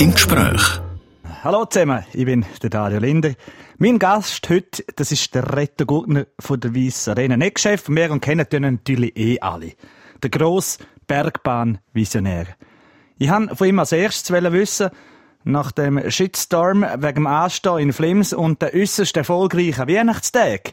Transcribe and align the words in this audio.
im 0.00 0.14
Gespräch. 0.14 0.80
Hallo 1.44 1.66
zusammen, 1.66 2.04
ich 2.14 2.24
bin 2.24 2.46
der 2.62 2.70
Dario 2.70 2.98
Linde. 3.00 3.36
Mein 3.76 3.98
Gast 3.98 4.48
heute, 4.48 4.82
das 4.96 5.12
ist 5.12 5.34
der 5.34 5.54
Retter 5.54 5.84
Gurtner 5.84 6.24
von 6.38 6.58
der 6.58 6.74
Weiss 6.74 7.06
Arena. 7.06 7.36
Nicht 7.36 7.60
Chef, 7.60 7.86
wir 7.86 8.10
und 8.10 8.20
kennen 8.20 8.46
ihn 8.50 8.62
natürlich 8.62 9.14
eh 9.14 9.38
alle. 9.40 9.72
Der 10.22 10.30
grosse 10.30 10.78
Bergbahn-Visionär. 11.06 12.46
Ich 13.18 13.30
wollte 13.30 13.54
von 13.54 13.68
ihm 13.68 13.78
als 13.78 13.92
erstes 13.92 14.30
wissen, 14.30 14.88
nach 15.44 15.70
dem 15.70 16.10
Shitstorm 16.10 16.82
wegen 16.82 17.14
dem 17.14 17.26
Anstehen 17.26 17.78
in 17.80 17.92
Flims 17.92 18.32
und 18.32 18.62
der 18.62 18.72
äußerst 18.72 19.18
erfolgreichen 19.18 19.86
Weihnachtstag. 19.86 20.72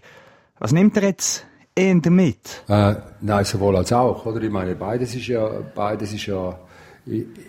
Was 0.58 0.72
nimmt 0.72 0.96
er 0.96 1.04
jetzt 1.04 1.46
eher 1.76 1.96
mit? 2.10 2.64
Äh, 2.70 2.96
nein, 3.20 3.44
sowohl 3.44 3.76
als 3.76 3.92
auch, 3.92 4.26
oder? 4.26 4.42
Ich 4.42 4.52
meine, 4.52 4.76
beides 4.76 5.16
ist 5.16 5.28
ja, 5.28 5.50
beides 5.76 6.14
ist 6.14 6.28
ja, 6.28 6.58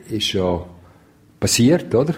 ist 0.08 0.32
ja 0.32 0.64
passiert, 1.40 1.94
oder? 1.94 2.14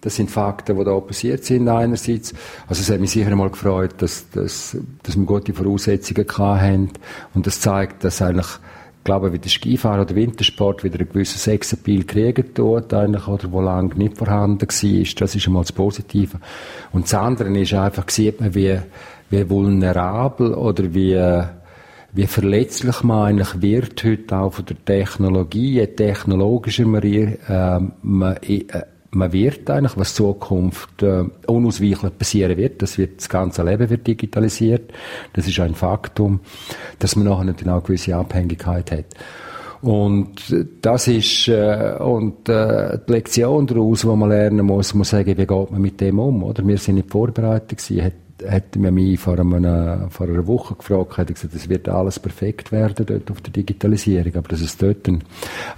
Das 0.00 0.16
sind 0.16 0.30
Fakten, 0.30 0.78
die 0.78 0.84
da 0.84 0.98
passiert 0.98 1.44
sind 1.44 1.68
einerseits. 1.68 2.32
Also 2.66 2.80
es 2.80 2.90
hat 2.90 3.00
mich 3.00 3.10
sicher 3.10 3.30
einmal 3.30 3.50
gefreut, 3.50 3.94
dass, 3.98 4.30
dass, 4.30 4.76
dass 5.02 5.16
wir 5.16 5.26
gute 5.26 5.52
Voraussetzungen 5.52 6.26
hatten. 6.26 6.90
Und 7.34 7.46
das 7.46 7.60
zeigt, 7.60 8.02
dass 8.04 8.22
eigentlich, 8.22 8.46
ich 8.46 9.04
glaube, 9.04 9.32
wie 9.32 9.38
der 9.38 9.50
Skifahren 9.50 10.00
oder 10.00 10.14
Wintersport 10.14 10.84
wieder 10.84 10.98
einen 11.00 11.08
gewissen 11.08 11.38
Sexappeal 11.38 12.04
kriegen 12.04 12.54
tut, 12.54 12.94
eigentlich, 12.94 13.28
oder 13.28 13.52
wo 13.52 13.60
lange 13.60 13.94
nicht 13.94 14.16
vorhanden 14.16 14.62
war. 14.62 15.14
Das 15.18 15.34
ist 15.34 15.46
einmal 15.46 15.62
das 15.64 15.72
Positive. 15.72 16.38
Und 16.92 17.04
das 17.04 17.14
andere 17.14 17.50
ist 17.58 17.74
einfach, 17.74 18.08
sieht 18.08 18.40
man, 18.40 18.54
wie, 18.54 18.78
wie 19.28 19.50
vulnerabel 19.50 20.54
oder 20.54 20.94
wie, 20.94 21.44
wie 22.12 22.26
verletzlich 22.26 23.02
man 23.02 23.26
eigentlich 23.26 23.62
wird 23.62 24.02
heute 24.04 24.36
auch 24.36 24.54
von 24.54 24.64
der 24.64 24.84
Technologie, 24.84 25.74
je 25.74 25.86
technologischer 25.86 26.86
man, 26.86 27.02
äh, 27.02 27.80
man 28.02 28.36
äh, 28.36 28.64
man 29.12 29.32
wird 29.32 29.68
eigentlich, 29.68 29.96
was 29.96 30.14
Zukunft 30.14 31.02
äh, 31.02 31.24
unausweichlich 31.46 32.16
passieren 32.16 32.56
wird, 32.56 32.80
das 32.80 32.96
wird 32.96 33.18
das 33.18 33.28
ganze 33.28 33.62
Leben 33.64 33.90
wird 33.90 34.06
digitalisiert. 34.06 34.92
Das 35.32 35.48
ist 35.48 35.58
ein 35.58 35.74
Faktum, 35.74 36.40
dass 36.98 37.16
man 37.16 37.26
nachher 37.26 37.44
natürlich 37.44 37.70
auch 37.70 37.78
eine 37.78 37.82
gewisse 37.82 38.16
Abhängigkeit 38.16 38.90
hat. 38.92 39.06
Und 39.82 40.54
das 40.82 41.08
ist 41.08 41.48
äh, 41.48 41.96
und 41.98 42.48
äh, 42.48 42.98
die 43.08 43.12
Lektion 43.12 43.66
daraus, 43.66 44.02
die 44.02 44.06
man 44.06 44.28
lernen 44.28 44.66
muss, 44.66 44.94
muss 44.94 45.10
sagen, 45.10 45.36
wie 45.36 45.46
geht 45.46 45.70
man 45.70 45.80
mit 45.80 46.00
dem 46.00 46.18
um, 46.18 46.42
oder? 46.44 46.66
Wir 46.66 46.76
sind 46.76 46.96
nicht 46.96 47.10
vorbereitet 47.10 47.78
gewesen, 47.78 48.12
hätte 48.46 48.78
man 48.78 48.94
mich 48.94 49.18
vor 49.18 49.38
einer, 49.38 50.08
vor 50.10 50.28
einer 50.28 50.46
Woche 50.46 50.74
gefragt, 50.74 51.18
hätte 51.18 51.34
gesagt, 51.34 51.54
es 51.54 51.68
wird 51.68 51.88
alles 51.88 52.18
perfekt 52.18 52.72
werden 52.72 53.06
dort 53.06 53.30
auf 53.30 53.40
der 53.40 53.52
Digitalisierung. 53.52 54.34
Aber 54.36 54.48
dass 54.48 54.60
es 54.60 54.76
dort 54.76 55.08
einen, 55.08 55.22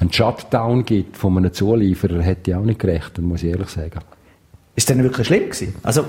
einen 0.00 0.12
Shutdown 0.12 0.84
gibt 0.84 1.16
von 1.16 1.36
einem 1.36 1.52
Zulieferer, 1.52 2.22
hätte 2.22 2.50
ich 2.50 2.56
auch 2.56 2.64
nicht 2.64 2.78
gerechnet, 2.78 3.18
muss 3.18 3.42
ich 3.42 3.50
ehrlich 3.50 3.68
sagen. 3.68 4.00
Ist 4.74 4.88
das 4.88 4.96
denn 4.96 5.04
wirklich 5.04 5.26
schlimm 5.26 5.50
gewesen? 5.50 5.74
Also, 5.82 6.06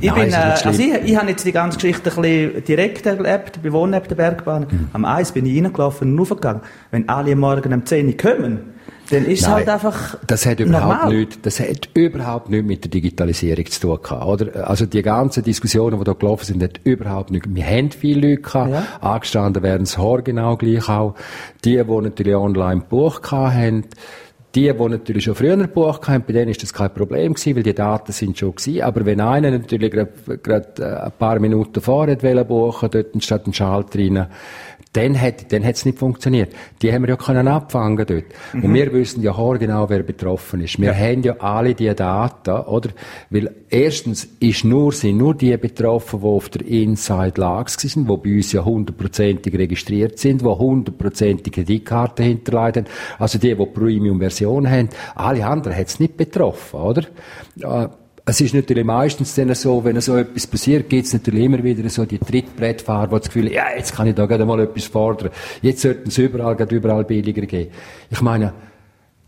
ich 0.00 0.10
Nein, 0.10 0.24
bin, 0.24 0.32
äh, 0.32 0.36
also 0.36 0.82
ich, 0.82 0.92
ich 1.04 1.16
habe 1.16 1.30
jetzt 1.30 1.46
die 1.46 1.52
ganze 1.52 1.78
Geschichte 1.78 2.10
ein 2.10 2.22
bisschen 2.22 2.64
direkt 2.64 3.06
erlebt, 3.06 3.62
bei 3.62 3.72
Wohnen 3.72 3.92
der 3.92 4.14
Bergbahn. 4.16 4.66
Mhm. 4.68 4.88
Am 4.92 5.04
Eis 5.04 5.30
bin 5.30 5.46
ich 5.46 5.62
reingelaufen 5.62 6.12
und 6.12 6.20
aufgegangen. 6.20 6.62
Wenn 6.90 7.08
alle 7.08 7.36
Morgen 7.36 7.72
um 7.72 7.86
10 7.86 8.08
Uhr 8.08 8.16
kommen, 8.16 8.74
dann 9.10 9.24
ist 9.24 9.42
es 9.42 9.48
halt 9.48 9.68
einfach 9.68 10.16
das 10.26 10.46
hat 10.46 10.60
überhaupt 10.60 11.12
nichts, 11.12 11.38
das 11.42 11.60
hat 11.60 11.88
überhaupt 11.94 12.48
nichts 12.48 12.66
mit 12.66 12.84
der 12.84 12.90
Digitalisierung 12.90 13.66
zu 13.66 13.80
tun 13.80 13.98
gehabt, 14.02 14.26
oder? 14.26 14.68
Also 14.68 14.86
die 14.86 15.02
ganzen 15.02 15.42
Diskussionen, 15.42 15.98
die 15.98 16.04
da 16.04 16.12
gelaufen 16.12 16.44
sind, 16.44 16.62
hat 16.62 16.80
überhaupt 16.84 17.30
nichts. 17.30 17.48
Wir 17.52 17.66
haben 17.66 17.90
viele 17.90 18.30
Leute 18.30 18.42
gehabt, 18.42 18.70
ja. 18.70 18.86
angestanden 19.00 19.62
werden 19.62 19.82
es 19.82 19.96
genau 20.24 20.56
gleich 20.56 20.88
auch. 20.88 21.14
Die, 21.64 21.76
die 21.76 22.00
natürlich 22.00 22.34
online 22.34 22.82
Buch 22.88 23.20
haben, 23.30 23.84
die, 24.54 24.72
die 24.72 24.88
natürlich 24.88 25.24
schon 25.24 25.34
früher 25.34 25.52
ein 25.52 25.70
Buch 25.70 26.00
hatten, 26.06 26.24
bei 26.26 26.32
denen 26.32 26.50
ist 26.50 26.62
das 26.62 26.72
kein 26.72 26.92
Problem 26.92 27.34
gewesen, 27.34 27.56
weil 27.56 27.62
die 27.62 27.74
Daten 27.74 28.12
sind 28.12 28.38
schon 28.38 28.54
gewesen. 28.54 28.82
Aber 28.82 29.04
wenn 29.06 29.20
einer 29.20 29.50
natürlich 29.50 29.90
gerade 29.90 30.68
äh, 30.78 31.04
ein 31.06 31.12
paar 31.18 31.38
Minuten 31.38 31.80
vorher 31.80 32.16
buchen 32.44 32.90
dort 32.90 33.22
statt 33.22 33.44
einen 33.44 33.52
Schalter 33.52 33.98
rein, 33.98 34.26
dann 34.92 35.20
hat 35.20 35.52
dann 35.52 35.64
hat's 35.64 35.84
nicht 35.84 35.98
funktioniert. 35.98 36.52
Die 36.82 36.92
haben 36.92 37.02
wir 37.02 37.10
ja 37.10 37.16
können 37.16 37.46
abfangen 37.46 38.04
dort. 38.04 38.24
Mhm. 38.52 38.64
Und 38.64 38.74
wir 38.74 38.92
wissen 38.92 39.22
ja 39.22 39.32
genau, 39.54 39.88
wer 39.88 40.02
betroffen 40.02 40.60
ist. 40.62 40.80
Wir 40.80 40.88
ja. 40.88 40.94
haben 40.94 41.22
ja 41.22 41.36
alle 41.38 41.74
die 41.74 41.94
Daten, 41.94 42.50
oder? 42.50 42.90
Weil 43.30 43.54
erstens 43.68 44.28
ist 44.40 44.64
nur, 44.64 44.90
sind 44.92 45.18
nur 45.18 45.34
die 45.34 45.56
betroffen, 45.56 46.20
die 46.20 46.26
auf 46.26 46.48
der 46.48 46.66
Inside 46.66 47.40
Lags 47.40 47.74
sind, 47.74 48.10
die 48.10 48.16
bei 48.16 48.36
uns 48.36 48.50
ja 48.52 48.64
hundertprozentig 48.64 49.56
registriert 49.56 50.18
sind, 50.18 50.40
die 50.40 50.46
hundertprozentige 50.46 51.62
Kreditkarten 51.62 52.24
hinterleiten. 52.24 52.86
Also 53.18 53.38
die, 53.38 53.54
die 53.54 53.66
Premium-Version 53.66 54.39
haben. 54.46 54.88
Alle 55.14 55.46
anderen 55.46 55.76
hat's 55.76 56.00
nicht 56.00 56.16
betroffen, 56.16 56.80
oder? 56.80 57.90
Es 58.26 58.40
ist 58.40 58.54
natürlich 58.54 58.84
meistens 58.84 59.34
dann 59.34 59.52
so, 59.54 59.82
wenn 59.84 60.00
so 60.00 60.16
etwas 60.16 60.46
passiert, 60.46 60.88
gibt 60.88 61.06
es 61.06 61.12
natürlich 61.12 61.44
immer 61.44 61.64
wieder 61.64 61.88
so 61.88 62.04
die 62.04 62.18
Trittbrettfahrer, 62.18 63.08
die 63.08 63.16
das 63.16 63.26
Gefühl 63.26 63.46
haben, 63.46 63.54
ja, 63.54 63.64
jetzt 63.76 63.94
kann 63.94 64.06
ich 64.06 64.14
da 64.14 64.26
gerade 64.26 64.44
mal 64.44 64.60
etwas 64.60 64.84
fordern. 64.84 65.30
Jetzt 65.62 65.82
sollten 65.82 66.08
es 66.08 66.18
überall, 66.18 66.54
gerade 66.54 66.74
überall 66.74 67.04
billiger 67.04 67.42
gehen. 67.42 67.70
Ich 68.10 68.20
meine, 68.20 68.52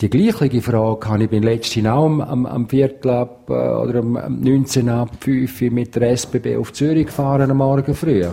die 0.03 0.11
gleiche 0.11 0.61
Frage 0.61 1.09
habe 1.09 1.25
ich 1.25 1.31
beim 1.31 1.45
letzten 1.45 1.87
auch 1.87 2.07
am, 2.07 2.21
am, 2.21 2.47
am 2.47 2.69
Viertel 2.69 3.11
ab, 3.11 3.49
äh, 3.49 3.53
oder 3.53 4.01
am, 4.01 4.17
am 4.17 4.41
19 4.41 4.89
ab 4.89 5.11
5 5.21 5.61
mit 5.71 5.95
der 5.95 6.11
SBB 6.11 6.57
auf 6.57 6.73
Zürich 6.73 7.07
gefahren 7.07 7.49
am 7.49 7.59
Morgen 7.59 7.95
früh. 7.95 8.25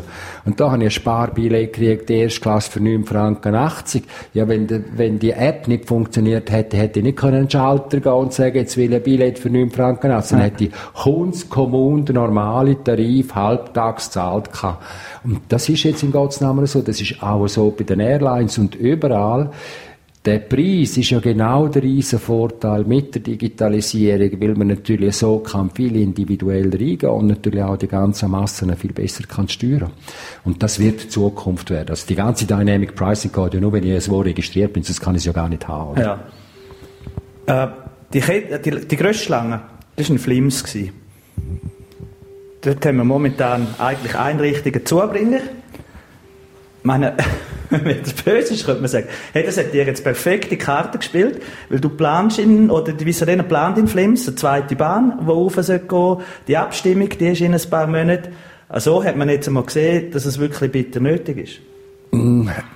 Und 0.46 0.60
da 0.60 0.72
habe 0.72 0.80
ich 0.80 0.86
ein 0.86 0.92
Sparbillett 0.92 1.74
gekriegt, 1.74 2.10
erste 2.10 2.42
Klasse 2.42 2.72
für 2.72 2.80
9 2.80 3.04
Franken 3.04 3.54
80. 3.54 4.04
Ja, 4.34 4.48
wenn, 4.48 4.66
de, 4.66 4.82
wenn 4.96 5.20
die 5.20 5.32
App 5.32 5.68
nicht 5.68 5.86
funktioniert 5.86 6.52
hätte, 6.52 6.76
hätte 6.78 7.00
ich 7.00 7.06
nicht 7.06 7.18
können 7.20 7.38
einen 7.38 7.50
Schalter 7.50 8.00
gehen 8.00 8.14
und 8.14 8.34
sagen, 8.34 8.56
jetzt 8.56 8.76
will 8.76 8.90
ich 8.90 8.96
ein 8.96 9.04
Billett 9.04 9.38
für 9.38 9.52
9 9.52 9.70
Franken 9.70 10.10
80. 10.10 10.32
Dann 10.32 10.42
hätte 10.42 10.64
ich 10.64 10.72
Kunstkommun 10.96 12.06
den 12.06 12.16
normalen 12.16 12.84
Tarif 12.84 13.36
halbtags 13.36 14.10
zahlt 14.10 14.52
gehabt. 14.52 14.84
Und 15.24 15.42
das 15.50 15.70
ist 15.70 15.84
jetzt 15.84 16.02
in 16.02 16.12
Gottes 16.12 16.42
Namen 16.42 16.66
so. 16.66 16.82
Das 16.82 17.00
ist 17.00 17.22
auch 17.22 17.48
so 17.48 17.70
bei 17.70 17.84
den 17.84 18.00
Airlines 18.00 18.58
und 18.58 18.74
überall. 18.74 19.52
Der 20.30 20.38
Preis 20.38 20.96
ist 20.96 21.10
ja 21.10 21.20
genau 21.20 21.70
der 21.70 21.82
riesen 21.82 22.20
Vorteil 22.20 22.84
mit 22.84 23.16
der 23.16 23.24
Digitalisierung, 23.24 24.40
weil 24.40 24.54
man 24.54 24.68
natürlich 24.68 25.16
so 25.16 25.40
kann 25.40 25.72
viel 25.72 25.96
individuell 25.96 26.70
reingehen 26.70 27.10
und 27.10 27.26
natürlich 27.26 27.64
auch 27.64 27.78
die 27.78 27.88
ganzen 27.88 28.30
Massen 28.30 28.76
viel 28.78 28.94
besser 28.94 29.24
kann 29.24 29.48
steuern. 29.48 29.90
Und 30.46 30.62
das 30.62 30.78
wird 30.78 31.04
die 31.04 31.10
Zukunft 31.10 31.72
werden. 31.72 31.90
Also 31.90 32.06
die 32.06 32.14
ganze 32.14 32.46
Dynamic 32.46 32.94
Pricing 32.94 33.32
geht 33.32 33.56
ja 33.56 33.60
nur, 33.60 33.74
wenn 33.74 33.84
ich 33.84 33.90
irgendwo 33.90 34.20
registriert 34.20 34.72
bin, 34.74 34.84
sonst 34.84 35.02
kann 35.02 35.16
ich 35.16 35.22
es 35.22 35.26
ja 35.26 35.32
gar 35.32 35.50
nicht 35.50 35.68
haben. 35.68 36.00
Ja. 36.00 36.20
Äh, 37.48 37.68
die, 38.14 38.22
die, 38.22 38.88
die 38.88 38.96
grösste 38.98 39.24
Schlange, 39.24 39.62
das 39.96 40.10
war 40.10 40.16
ein 40.16 40.20
Flims. 40.20 40.64
Dort 42.62 42.86
haben 42.86 42.98
wir 42.98 43.04
momentan 43.04 43.66
eigentlich 43.80 44.16
Einrichtungen 44.16 44.86
Zubringer. 44.86 45.40
Meine, 46.84 47.16
wenn 47.70 48.02
das 48.02 48.14
böse 48.14 48.54
ist, 48.54 48.66
könnte 48.66 48.82
man 48.82 48.90
sagen, 48.90 49.08
hey, 49.34 49.46
das 49.46 49.58
hat 49.58 49.74
dir 49.74 49.86
jetzt 49.86 50.04
perfekte 50.04 50.58
Karte 50.58 50.98
gespielt, 50.98 51.42
weil 51.70 51.80
du 51.80 51.90
planst 51.90 52.40
in, 52.40 52.70
oder 52.72 52.94
die 52.94 53.06
Visarena 53.06 53.44
plant 53.44 53.78
in 53.78 53.88
Flims, 53.88 54.28
eine 54.28 54.36
zweite 54.36 54.76
Bahn, 54.76 55.20
die 55.22 55.26
rauf 55.26 55.56
soll 55.56 55.80
gehen. 55.80 56.18
Die 56.48 56.58
Abstimmung, 56.58 57.10
die 57.10 57.28
ist 57.28 57.42
in 57.42 57.54
ein 57.54 57.70
paar 57.70 57.88
Monaten. 57.88 58.30
Also 58.68 59.04
hat 59.04 59.16
man 59.16 59.30
jetzt 59.30 59.48
einmal 59.48 59.64
gesehen, 59.64 60.12
dass 60.12 60.26
es 60.26 60.40
wirklich 60.40 60.72
bitter 60.72 61.00
nötig 61.00 61.38
ist. 61.38 61.60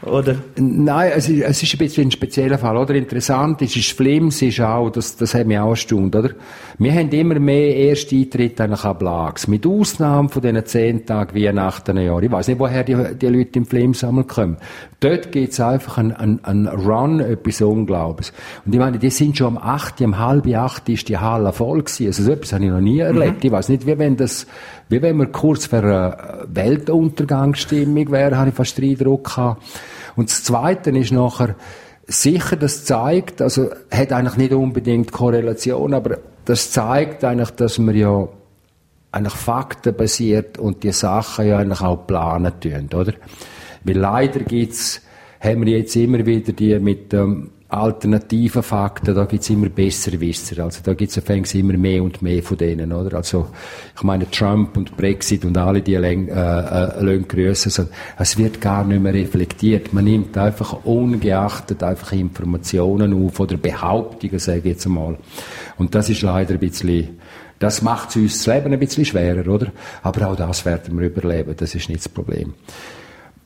Oder? 0.04 0.36
Nein, 0.58 1.12
es 1.16 1.30
ist, 1.30 1.42
es 1.42 1.64
ist 1.64 1.74
ein 1.74 1.78
bisschen 1.78 2.08
ein 2.08 2.12
spezieller 2.12 2.58
Fall, 2.58 2.78
oder? 2.78 2.96
Interessant 2.96 3.62
ist, 3.62 3.76
ist 3.76 3.92
Flims 3.92 4.42
ist 4.42 4.60
auch, 4.62 4.90
das, 4.90 5.16
das 5.16 5.34
hat 5.34 5.48
mich 5.48 5.58
auch 5.60 5.72
erstaunt, 5.72 6.16
oder? 6.16 6.32
Wir 6.78 6.94
haben 6.94 7.10
immer 7.10 7.40
mehr 7.40 7.90
Ersteintritt 7.90 8.60
eigentlich 8.60 8.84
an 8.84 8.98
Blags. 8.98 9.48
Mit 9.48 9.66
Ausnahme 9.66 10.30
von 10.30 10.42
diesen 10.42 10.66
zehn 10.66 11.06
Tagen 11.06 11.36
Weihnachten 11.36 11.98
Jahr. 11.98 12.22
Ich 12.22 12.32
weiß 12.32 12.48
nicht, 12.48 12.60
woher 12.60 12.84
die, 12.84 13.16
die 13.16 13.28
Leute 13.28 13.60
im 13.60 13.66
Flims 13.66 14.04
einmal 14.04 14.26
kommen. 14.26 14.58
Dort 15.00 15.32
gibt's 15.32 15.60
einfach 15.60 15.98
einen, 15.98 16.14
einen, 16.14 16.40
einen 16.46 16.68
Run, 16.68 17.20
etwas 17.20 17.62
Unglaubliches. 17.62 18.34
Und 18.66 18.74
ich 18.74 18.80
meine, 18.80 19.00
die 19.00 19.10
sind 19.10 19.38
schon 19.38 19.48
um 19.48 19.58
acht, 19.58 20.00
um 20.02 20.18
halb 20.18 20.48
acht 20.56 20.88
ist 20.90 21.10
die 21.10 21.18
Halle 21.18 21.52
voll 21.52 21.84
gewesen. 21.84 22.08
Also 22.08 22.24
so 22.24 22.32
etwas 22.32 22.54
habe 22.54 22.64
ich 22.64 22.72
noch 22.72 22.80
nie 22.80 23.00
erlebt. 23.00 23.44
Mhm. 23.44 23.48
Ich 23.48 23.52
weiß 23.52 23.70
nicht, 23.70 23.86
wie 23.86 23.98
wenn 23.98 24.16
das, 24.16 24.48
wie 24.90 25.02
wenn 25.02 25.18
wir 25.18 25.28
kurz 25.28 25.66
für 25.66 25.80
eine 25.80 26.48
Weltuntergangsstimmung 26.48 28.12
wäre, 28.12 28.38
habe 28.38 28.50
ich 28.50 28.56
fast 28.56 28.78
den 28.78 28.92
Eindruck 28.92 29.26
gehabt. 29.26 29.63
Und 30.16 30.30
das 30.30 30.44
Zweite 30.44 30.92
ist 30.92 31.12
nachher, 31.12 31.56
sicher, 32.08 32.56
das 32.56 32.86
zeigt, 32.86 33.42
also, 33.42 33.70
hat 33.92 34.12
eigentlich 34.12 34.38
nicht 34.38 34.54
unbedingt 34.54 35.12
Korrelation, 35.12 35.94
aber 35.94 36.18
das 36.46 36.72
zeigt 36.72 37.24
eigentlich, 37.24 37.52
dass 37.52 37.80
wir 37.80 37.94
ja 37.94 38.28
eigentlich 39.12 39.34
faktenbasiert 39.34 40.58
und 40.58 40.84
die 40.84 40.92
Sachen 40.92 41.48
ja 41.48 41.60
eigentlich 41.60 41.82
auch 41.82 42.08
planen 42.08 42.54
tun, 42.60 42.90
oder? 42.94 43.14
Weil 43.84 43.98
leider 43.98 44.40
gibt's, 44.40 45.02
haben 45.40 45.66
wir 45.66 45.78
jetzt 45.78 45.96
immer 45.96 46.26
wieder 46.26 46.54
die 46.54 46.80
mit, 46.80 47.14
ähm, 47.14 47.52
alternativen 47.74 48.64
Fakten, 48.64 49.16
da 49.16 49.26
gibt's 49.26 49.50
immer 49.50 49.70
bessere 49.70 50.20
Wisser. 50.20 50.64
Also 50.64 50.82
da 50.84 50.94
gibt's 50.94 51.18
es 51.18 51.56
immer 51.56 51.74
mehr 51.74 52.04
und 52.04 52.22
mehr 52.22 52.44
von 52.44 52.58
denen, 52.58 52.92
oder? 52.92 53.18
Also 53.18 53.48
ich 53.96 54.04
meine 54.04 54.30
Trump 54.30 54.78
und 54.78 54.96
Brexit 54.96 55.46
und 55.46 55.58
alle 55.58 55.82
die 55.82 55.96
Län 55.96 56.30
äh, 56.30 57.16
äh, 57.16 57.20
grüßen, 57.20 57.72
so, 57.72 57.88
es 58.18 58.38
wird 58.38 58.62
gar 58.62 58.84
nicht 58.86 59.02
mehr 59.02 59.14
reflektiert. 59.14 59.94
Man 59.94 60.06
nimmt 60.06 60.38
einfach 60.38 60.86
ungeachtet 60.86 61.84
einfach 61.84 62.12
Informationen 62.14 63.26
auf 63.26 63.40
oder 63.40 63.58
Behauptungen, 63.58 64.40
sage 64.40 64.60
ich 64.60 64.66
jetzt 64.66 64.86
einmal. 64.86 65.18
Und 65.78 65.96
das 65.96 66.10
ist 66.10 66.22
leider 66.22 66.54
ein 66.54 66.60
bisschen 66.60 67.20
das 67.60 67.82
macht 67.82 68.18
uns 68.18 68.44
das 68.44 68.54
Leben 68.54 68.74
ein 68.74 68.80
bisschen 68.80 69.06
schwerer, 69.06 69.48
oder? 69.48 69.68
Aber 70.02 70.28
auch 70.28 70.36
das 70.36 70.66
werden 70.66 71.00
wir 71.00 71.08
überleben, 71.08 71.56
das 71.56 71.74
ist 71.74 71.88
nicht 71.88 72.02
das 72.02 72.10
Problem. 72.10 72.56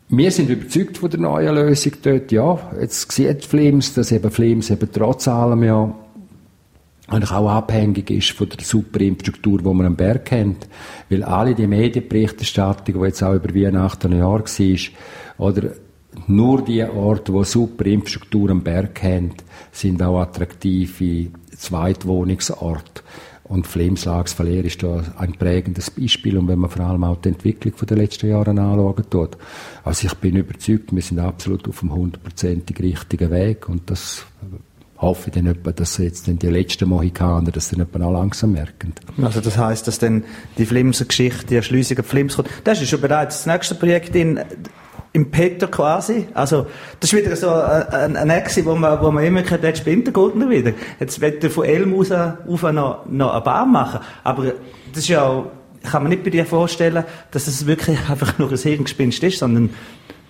Wir 0.09 0.31
sind 0.31 0.49
überzeugt 0.49 0.97
von 0.97 1.09
der 1.09 1.19
neuen 1.19 1.55
Lösung 1.55 1.91
dort, 2.01 2.31
ja. 2.31 2.57
Jetzt 2.79 3.11
sieht 3.11 3.43
Flims, 3.43 3.93
dass 3.93 4.13
eben 4.13 4.31
Flims 4.31 4.69
eben 4.69 4.89
trotz 4.91 5.27
allem 5.27 5.63
ja 5.63 5.93
eigentlich 7.07 7.31
auch 7.31 7.49
abhängig 7.49 8.09
ist 8.09 8.31
von 8.31 8.47
der 8.47 8.63
super 8.63 9.01
Infrastruktur, 9.01 9.59
die 9.59 9.73
man 9.73 9.85
am 9.85 9.95
Berg 9.97 10.23
kennt. 10.25 10.67
Weil 11.09 11.23
alle 11.23 11.55
die 11.55 11.67
Medienberichterstattung, 11.67 13.01
die 13.01 13.05
jetzt 13.05 13.21
auch 13.21 13.33
über 13.33 13.53
Weihnachten 13.53 14.13
ein 14.13 14.19
Jahr 14.19 14.43
war, 14.43 14.79
oder 15.45 15.71
nur 16.27 16.61
die 16.63 16.83
Orte, 16.83 17.33
die 17.33 17.43
super 17.43 17.85
Infrastruktur 17.85 18.49
am 18.49 18.63
Berg 18.63 18.95
kennt, 18.95 19.43
sind 19.73 20.01
auch 20.01 20.21
attraktive 20.21 21.31
Zweitwohnungsorte. 21.55 23.03
Und 23.49 23.65
Flemslags 23.65 24.33
Verlehr 24.33 24.65
ist 24.65 24.83
da 24.83 25.03
ein 25.17 25.33
prägendes 25.33 25.89
Beispiel. 25.89 26.37
Und 26.37 26.47
wenn 26.47 26.59
man 26.59 26.69
vor 26.69 26.85
allem 26.85 27.03
auch 27.03 27.17
die 27.17 27.29
Entwicklung 27.29 27.73
der 27.87 27.97
letzten 27.97 28.29
Jahre 28.29 28.49
anschauen 28.49 29.09
tut. 29.09 29.37
Also 29.83 30.07
ich 30.07 30.13
bin 30.15 30.35
überzeugt, 30.35 30.93
wir 30.93 31.01
sind 31.01 31.19
absolut 31.19 31.67
auf 31.67 31.79
dem 31.79 31.93
hundertprozentig 31.93 32.79
richtigen 32.79 33.31
Weg. 33.31 33.69
Und 33.69 33.89
das 33.89 34.25
hoffe 34.97 35.29
ich 35.29 35.35
dann 35.35 35.47
etwa, 35.47 35.71
dass 35.71 35.97
jetzt 35.97 36.27
dann 36.27 36.39
die 36.39 36.47
letzten 36.47 36.89
Mohikaner 36.89 37.51
das 37.51 37.69
dann 37.69 37.81
etwa 37.81 38.03
auch 38.05 38.13
langsam 38.13 38.53
merken. 38.53 38.93
Also 39.21 39.41
das 39.41 39.57
heißt, 39.57 39.87
dass 39.87 39.99
dann 39.99 40.23
die 40.57 40.65
Flimser 40.65 41.05
Geschichte, 41.05 41.45
die 41.45 41.55
Erschliessung 41.55 41.95
der 41.95 42.03
Flims 42.03 42.35
kommt. 42.35 42.49
Das 42.63 42.81
ist 42.81 42.89
schon 42.89 43.01
bereits 43.01 43.43
das 43.43 43.45
nächste 43.45 43.75
Projekt 43.75 44.15
in 44.15 44.39
im 45.17 45.31
Petto 45.31 45.67
quasi. 45.67 46.27
Also, 46.35 46.67
das 46.99 47.11
ist 47.11 47.19
wieder 47.19 47.35
so 47.35 47.49
ein, 47.49 48.15
ein 48.15 48.29
Exe, 48.29 48.63
wo 48.65 48.75
man, 48.75 49.01
wo 49.01 49.09
man 49.09 49.23
immer 49.23 49.41
kennt, 49.41 49.63
jetzt 49.63 49.79
spinnt 49.79 50.07
der 50.07 50.15
wieder. 50.15 50.73
Jetzt 50.99 51.19
wird 51.19 51.43
er 51.43 51.49
von 51.49 51.65
Elm 51.65 51.95
aus 51.95 52.11
auf 52.11 52.61
noch, 52.71 53.05
noch 53.07 53.33
eine 53.33 53.41
Bahn 53.41 53.71
machen. 53.71 53.99
Aber 54.23 54.53
das 54.93 54.99
ist 54.99 55.07
ja, 55.07 55.43
kann 55.83 56.03
man 56.03 56.11
nicht 56.11 56.23
bei 56.23 56.29
dir 56.29 56.45
vorstellen, 56.45 57.03
dass 57.31 57.47
es 57.47 57.65
wirklich 57.65 57.97
einfach 58.09 58.37
nur 58.37 58.51
ein 58.51 58.57
Hirngespinst 58.57 59.23
ist, 59.23 59.39
sondern 59.39 59.71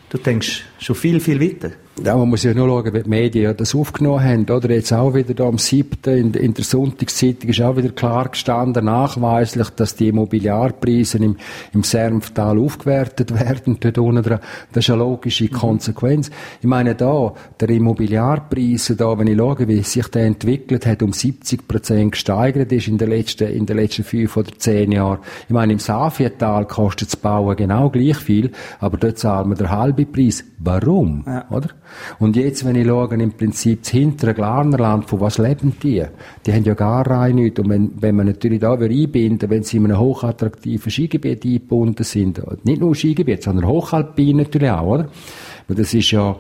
du 0.10 0.18
denkst 0.18 0.64
schon 0.80 0.96
viel, 0.96 1.20
viel 1.20 1.42
weiter. 1.42 1.72
Ja, 2.04 2.16
man 2.16 2.30
muss 2.30 2.44
ja 2.44 2.54
nur 2.54 2.68
schauen, 2.68 2.94
wie 2.94 3.02
die 3.02 3.10
Medien 3.10 3.58
das 3.58 3.74
aufgenommen 3.74 4.24
haben, 4.24 4.44
oder? 4.44 4.70
Jetzt 4.70 4.94
auch 4.94 5.16
wieder 5.16 5.34
da 5.34 5.46
am 5.46 5.58
7. 5.58 5.98
in, 6.06 6.34
in 6.34 6.54
der 6.54 6.64
Sonntagszeitung 6.64 7.50
ist 7.50 7.60
auch 7.62 7.76
wieder 7.76 7.90
klar 7.90 8.30
gestanden, 8.30 8.86
nachweislich, 8.86 9.70
dass 9.72 9.96
die 9.96 10.10
Immobiliarpreise 10.10 11.18
im, 11.18 11.38
im 11.74 11.84
Sermftal 11.84 12.60
aufgewertet 12.60 13.34
werden, 13.40 13.78
dort 13.80 13.98
unten 13.98 14.22
dran. 14.22 14.40
Das 14.74 14.86
ist 14.86 14.92
eine 14.92 15.00
logische 15.00 15.46
mhm. 15.46 15.52
Konsequenz. 15.52 16.30
Ich 16.62 16.68
meine, 16.68 16.94
da, 16.94 17.34
der 17.60 17.70
Immobiliarpreis, 17.70 18.94
da, 18.96 19.18
wenn 19.18 19.28
ich 19.28 19.38
schaue, 19.38 19.68
wie 19.68 19.82
sich 19.82 20.08
der 20.10 20.26
entwickelt 20.26 20.86
hat, 20.86 21.02
um 21.02 21.14
70 21.14 21.68
Prozent 21.68 22.12
gesteigert 22.12 22.72
ist 22.72 22.88
in 22.88 23.00
den 23.00 23.10
letzten, 23.10 23.48
in 23.48 23.66
den 23.66 23.76
letzten 23.76 24.04
fünf 24.04 24.38
oder 24.38 24.52
zehn 24.56 24.92
Jahren. 24.92 25.20
Ich 25.48 25.54
meine, 25.54 25.74
im 25.74 25.80
Safietal 25.80 26.66
kostet 26.66 27.08
das 27.08 27.16
Bauen 27.16 27.56
genau 27.56 27.90
gleich 27.90 28.18
viel, 28.18 28.52
aber 28.80 28.98
dort 28.98 29.18
zahlen 29.18 29.50
wir 29.50 29.56
den 29.56 29.72
halben 29.72 30.12
Preis. 30.12 30.44
Warum? 30.60 31.24
Ja. 31.26 31.46
Oder? 31.50 31.70
Und 32.20 32.36
jetzt, 32.36 32.66
wenn 32.66 32.76
ich 32.76 32.88
schaue, 32.88 33.14
im 33.14 33.32
Prinzip 33.32 33.84
das 33.84 33.92
hintere 33.92 34.34
Glarnerland, 34.34 35.10
von 35.10 35.20
was 35.20 35.38
leben 35.38 35.74
die? 35.82 36.04
Die 36.46 36.54
haben 36.54 36.64
ja 36.64 36.74
gar 36.74 37.06
rein 37.10 37.36
nichts. 37.36 37.60
Und 37.60 37.70
wenn, 37.70 37.92
wenn 38.00 38.16
man 38.16 38.28
natürlich 38.28 38.60
da 38.60 38.74
einbinden 38.74 39.50
wenn 39.50 39.64
sie 39.64 39.78
in 39.78 39.86
einem 39.86 40.00
hochattraktiven 40.00 40.92
Skigebiet 40.92 41.46
eingebunden 41.46 42.04
sind, 42.04 42.42
nicht 42.66 42.82
nur 42.82 42.96
Skigebiet, 42.96 43.44
sondern 43.44 43.68
Hochalpin 43.68 44.38
natürlich 44.38 44.70
auch, 44.70 44.88
oder? 44.88 45.10
Weil 45.68 45.78
das 45.78 45.94
ist 45.94 46.12
ja 46.12 46.36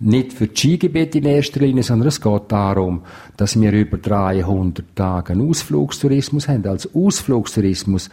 nicht 0.00 0.32
für 0.32 0.48
die 0.48 0.56
Skigebiete 0.56 1.18
in 1.18 1.24
erster 1.24 1.60
Linie, 1.60 1.82
sondern 1.82 2.08
es 2.08 2.20
geht 2.20 2.42
darum, 2.48 3.02
dass 3.36 3.60
wir 3.60 3.72
über 3.72 3.98
300 3.98 4.84
Tage 4.94 5.32
einen 5.32 5.48
Ausflugstourismus 5.48 6.48
haben. 6.48 6.66
Als 6.66 6.92
Ausflugstourismus 6.94 8.10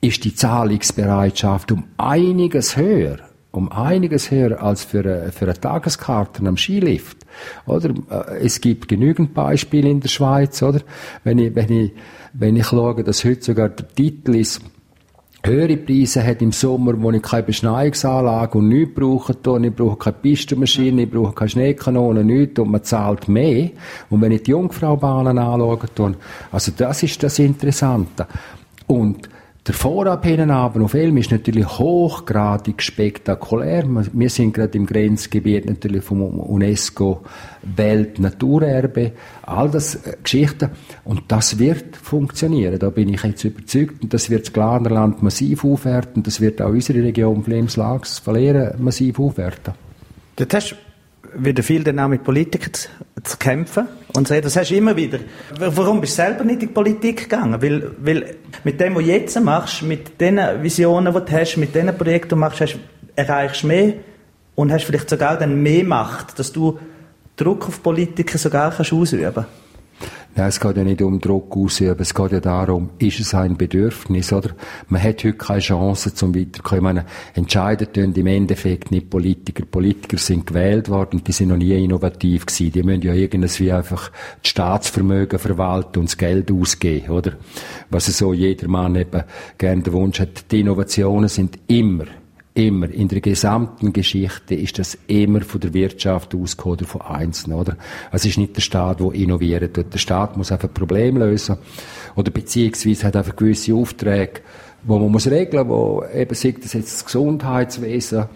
ist 0.00 0.24
die 0.24 0.34
Zahlungsbereitschaft 0.34 1.72
um 1.72 1.84
einiges 1.96 2.76
höher 2.76 3.18
um 3.52 3.70
einiges 3.70 4.30
höher 4.30 4.62
als 4.62 4.82
für, 4.82 5.00
eine, 5.00 5.32
für 5.32 5.44
eine 5.44 5.60
Tageskarte 5.60 6.44
am 6.46 6.56
Skilift. 6.56 7.18
Oder? 7.66 7.90
Äh, 8.10 8.44
es 8.44 8.60
gibt 8.60 8.88
genügend 8.88 9.34
Beispiele 9.34 9.88
in 9.88 10.00
der 10.00 10.08
Schweiz, 10.08 10.62
oder? 10.62 10.80
Wenn 11.22 11.38
ich, 11.38 11.54
wenn 11.54 11.70
ich, 11.70 11.92
wenn 12.32 12.56
ich 12.56 12.66
schaue, 12.66 13.04
dass 13.04 13.24
heute 13.24 13.42
sogar 13.42 13.68
der 13.68 13.88
Titel 13.88 14.36
ist, 14.36 14.62
höhere 15.44 15.76
Preise 15.76 16.24
hat 16.24 16.40
im 16.40 16.52
Sommer, 16.52 16.94
wo 17.00 17.10
ich 17.10 17.22
keine 17.22 17.42
Beschneiungsanlage 17.42 18.58
und 18.58 18.68
nichts 18.68 18.94
brauche, 18.94 19.32
ich 19.32 19.74
brauche 19.74 19.96
keine 19.96 20.16
Pistenmaschine, 20.16 21.02
ich 21.02 21.10
brauche 21.10 21.34
keine 21.34 21.50
Schneekanone, 21.50 22.24
nichts, 22.24 22.60
und 22.60 22.70
man 22.70 22.84
zahlt 22.84 23.28
mehr. 23.28 23.70
Und 24.08 24.20
wenn 24.20 24.32
ich 24.32 24.44
die 24.44 24.52
Jungfraubahnen 24.52 25.38
anschaue, 25.38 26.16
also 26.52 26.72
das 26.76 27.02
ist 27.02 27.22
das 27.22 27.38
Interessante. 27.38 28.26
Und 28.86 29.28
der 29.64 29.74
Vorab 29.74 30.24
hinten 30.24 30.50
auf 30.50 30.94
Elm 30.94 31.16
ist 31.18 31.30
natürlich 31.30 31.78
hochgradig 31.78 32.82
spektakulär. 32.82 33.84
Wir 34.12 34.28
sind 34.28 34.54
gerade 34.54 34.76
im 34.76 34.86
Grenzgebiet 34.86 35.66
natürlich 35.66 36.02
vom 36.02 36.40
UNESCO 36.40 37.22
Weltnaturerbe. 37.62 39.12
All 39.42 39.70
das 39.70 39.94
äh, 39.94 40.16
Geschichten. 40.20 40.70
Und 41.04 41.22
das 41.28 41.60
wird 41.60 41.96
funktionieren. 41.96 42.76
Da 42.76 42.90
bin 42.90 43.14
ich 43.14 43.22
jetzt 43.22 43.44
überzeugt. 43.44 44.02
Und 44.02 44.12
das 44.12 44.30
wird 44.30 44.46
das 44.46 44.52
Glanerland 44.52 45.22
massiv 45.22 45.64
aufwerten. 45.64 46.24
Das 46.24 46.40
wird 46.40 46.60
auch 46.60 46.70
unsere 46.70 47.00
Region 47.00 47.44
Flems-Lax 47.44 48.18
verlieren 48.18 48.74
massiv 48.82 49.20
aufwerten. 49.20 49.74
Dort 50.34 50.54
hast 50.54 50.76
wieder 51.34 51.62
viel 51.62 51.84
dann 51.84 51.98
auch 51.98 52.08
mit 52.08 52.24
Politikern 52.24 52.72
zu, 52.72 52.88
zu 53.22 53.36
kämpfen. 53.36 53.86
Und 54.14 54.28
so, 54.28 54.40
das 54.40 54.56
hast 54.56 54.70
du 54.70 54.76
immer 54.76 54.96
wieder. 54.96 55.18
Warum 55.58 56.00
bist 56.00 56.18
du 56.18 56.22
selber 56.22 56.44
nicht 56.44 56.62
in 56.62 56.68
die 56.68 56.74
Politik 56.74 57.28
gegangen? 57.28 57.60
Weil, 57.62 57.90
weil 57.98 58.36
mit 58.64 58.80
dem, 58.80 58.94
was 58.94 59.02
du 59.02 59.08
jetzt 59.08 59.40
machst, 59.40 59.82
mit 59.82 60.20
den 60.20 60.38
Visionen, 60.62 61.12
die 61.12 61.20
du 61.20 61.32
hast, 61.32 61.56
mit 61.56 61.74
den 61.74 61.96
Projekten, 61.96 62.28
die 62.28 62.34
du 62.34 62.36
machst, 62.36 62.60
hast, 62.60 62.78
erreichst 63.16 63.62
du 63.62 63.68
mehr 63.68 63.94
und 64.54 64.72
hast 64.72 64.84
vielleicht 64.84 65.10
sogar 65.10 65.38
dann 65.38 65.62
mehr 65.62 65.84
Macht, 65.84 66.38
dass 66.38 66.52
du 66.52 66.78
Druck 67.36 67.68
auf 67.68 67.82
Politiker 67.82 68.38
sogar 68.38 68.70
kannst 68.72 68.92
ausüben 68.92 69.32
kannst. 69.34 69.61
Nein, 70.34 70.48
es 70.48 70.60
geht 70.60 70.78
ja 70.78 70.82
nicht 70.84 71.02
um 71.02 71.20
Druck 71.20 71.54
ausüben, 71.54 72.00
es 72.00 72.14
geht 72.14 72.32
ja 72.32 72.40
darum, 72.40 72.88
ist 72.98 73.20
es 73.20 73.34
ein 73.34 73.58
Bedürfnis, 73.58 74.32
oder? 74.32 74.50
Man 74.88 75.02
hat 75.02 75.24
heute 75.24 75.34
keine 75.34 75.60
Chance 75.60 76.14
zum 76.14 76.34
Weiterkommen. 76.34 77.02
Ich 77.34 77.54
tun 77.54 78.14
im 78.14 78.26
Endeffekt 78.26 78.90
nicht 78.90 79.10
Politiker. 79.10 79.66
Politiker 79.66 80.16
sind 80.16 80.46
gewählt 80.46 80.88
worden 80.88 81.22
die 81.22 81.32
sind 81.32 81.48
noch 81.48 81.58
nie 81.58 81.84
innovativ 81.84 82.46
gewesen. 82.46 82.72
Die 82.72 82.82
müssen 82.82 83.02
ja 83.02 83.12
irgendwie 83.12 83.72
einfach 83.72 84.10
das 84.42 84.50
Staatsvermögen 84.50 85.38
verwalten 85.38 85.98
und 85.98 86.08
das 86.08 86.16
Geld 86.16 86.50
ausgeben, 86.50 87.10
oder? 87.10 87.32
Was 87.90 88.06
so 88.06 88.32
jeder 88.32 88.68
Mann 88.68 88.96
eben 88.96 89.24
gerne 89.58 89.82
den 89.82 89.92
Wunsch 89.92 90.18
hat. 90.18 90.50
Die 90.50 90.60
Innovationen 90.60 91.28
sind 91.28 91.58
immer 91.66 92.06
Immer. 92.54 92.90
In 92.90 93.08
der 93.08 93.22
gesamten 93.22 93.94
Geschichte 93.94 94.54
ist 94.54 94.78
das 94.78 94.98
immer 95.06 95.40
von 95.40 95.60
der 95.60 95.72
Wirtschaft 95.72 96.34
ausgegangen 96.34 96.76
oder 96.76 96.84
von 96.84 97.00
Einzelnen, 97.00 97.58
oder? 97.58 97.78
Es 98.10 98.26
ist 98.26 98.36
nicht 98.36 98.56
der 98.56 98.60
Staat, 98.60 99.00
der 99.00 99.12
innoviert. 99.12 99.74
Der 99.76 99.98
Staat 99.98 100.36
muss 100.36 100.52
einfach 100.52 100.72
Probleme 100.72 101.20
lösen. 101.20 101.56
Oder 102.14 102.30
beziehungsweise 102.30 103.06
hat 103.06 103.16
einfach 103.16 103.36
gewisse 103.36 103.74
Aufträge, 103.74 104.42
wo 104.84 104.98
man 104.98 105.12
muss 105.12 105.30
regeln, 105.30 105.68
wo 105.68 106.04
eben 106.12 106.34
sagt 106.34 106.64
das 106.64 106.72
jetzt 106.72 106.92
das 106.92 107.04
Gesundheitswesen 107.04 108.26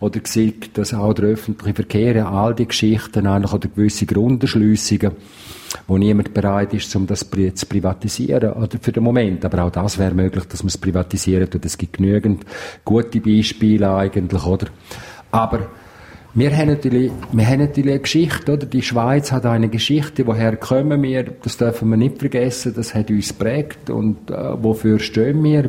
oder 0.00 0.20
sagt 0.24 0.76
das 0.76 0.94
auch 0.94 1.12
der 1.12 1.26
öffentliche 1.26 1.74
Verkehr, 1.74 2.26
all 2.26 2.54
die 2.54 2.66
Geschichten 2.66 3.26
eigentlich 3.26 3.52
oder 3.52 3.68
gewisse 3.68 4.06
Grunderschliessungen 4.06 5.12
wo 5.86 5.98
niemand 5.98 6.34
bereit 6.34 6.74
ist, 6.74 6.94
um 6.96 7.06
das 7.06 7.20
zu 7.20 7.66
privatisieren, 7.66 8.52
oder 8.52 8.78
für 8.80 8.92
den 8.92 9.02
Moment. 9.02 9.44
Aber 9.44 9.64
auch 9.64 9.70
das 9.70 9.98
wäre 9.98 10.14
möglich, 10.14 10.44
dass 10.44 10.62
man 10.62 10.68
es 10.68 10.78
privatisiert, 10.78 11.54
und 11.54 11.64
es 11.64 11.78
gibt 11.78 11.96
genügend 11.96 12.44
gute 12.84 13.20
Beispiele 13.20 13.94
eigentlich, 13.94 14.44
oder? 14.44 14.66
Aber 15.30 15.68
wir 16.34 16.56
haben 16.56 16.68
natürlich, 16.68 17.12
wir 17.30 17.46
haben 17.46 17.60
natürlich 17.60 17.90
eine 17.90 18.00
Geschichte, 18.00 18.52
oder? 18.54 18.64
Die 18.64 18.80
Schweiz 18.80 19.30
hat 19.32 19.44
eine 19.44 19.68
Geschichte, 19.68 20.26
woher 20.26 20.56
kommen 20.56 21.02
wir? 21.02 21.24
Das 21.24 21.58
dürfen 21.58 21.90
wir 21.90 21.98
nicht 21.98 22.20
vergessen. 22.20 22.72
Das 22.74 22.94
hat 22.94 23.10
uns 23.10 23.34
prägt. 23.34 23.90
Und, 23.90 24.30
äh, 24.30 24.62
wofür 24.62 24.98
stehen 24.98 25.44
wir? 25.44 25.68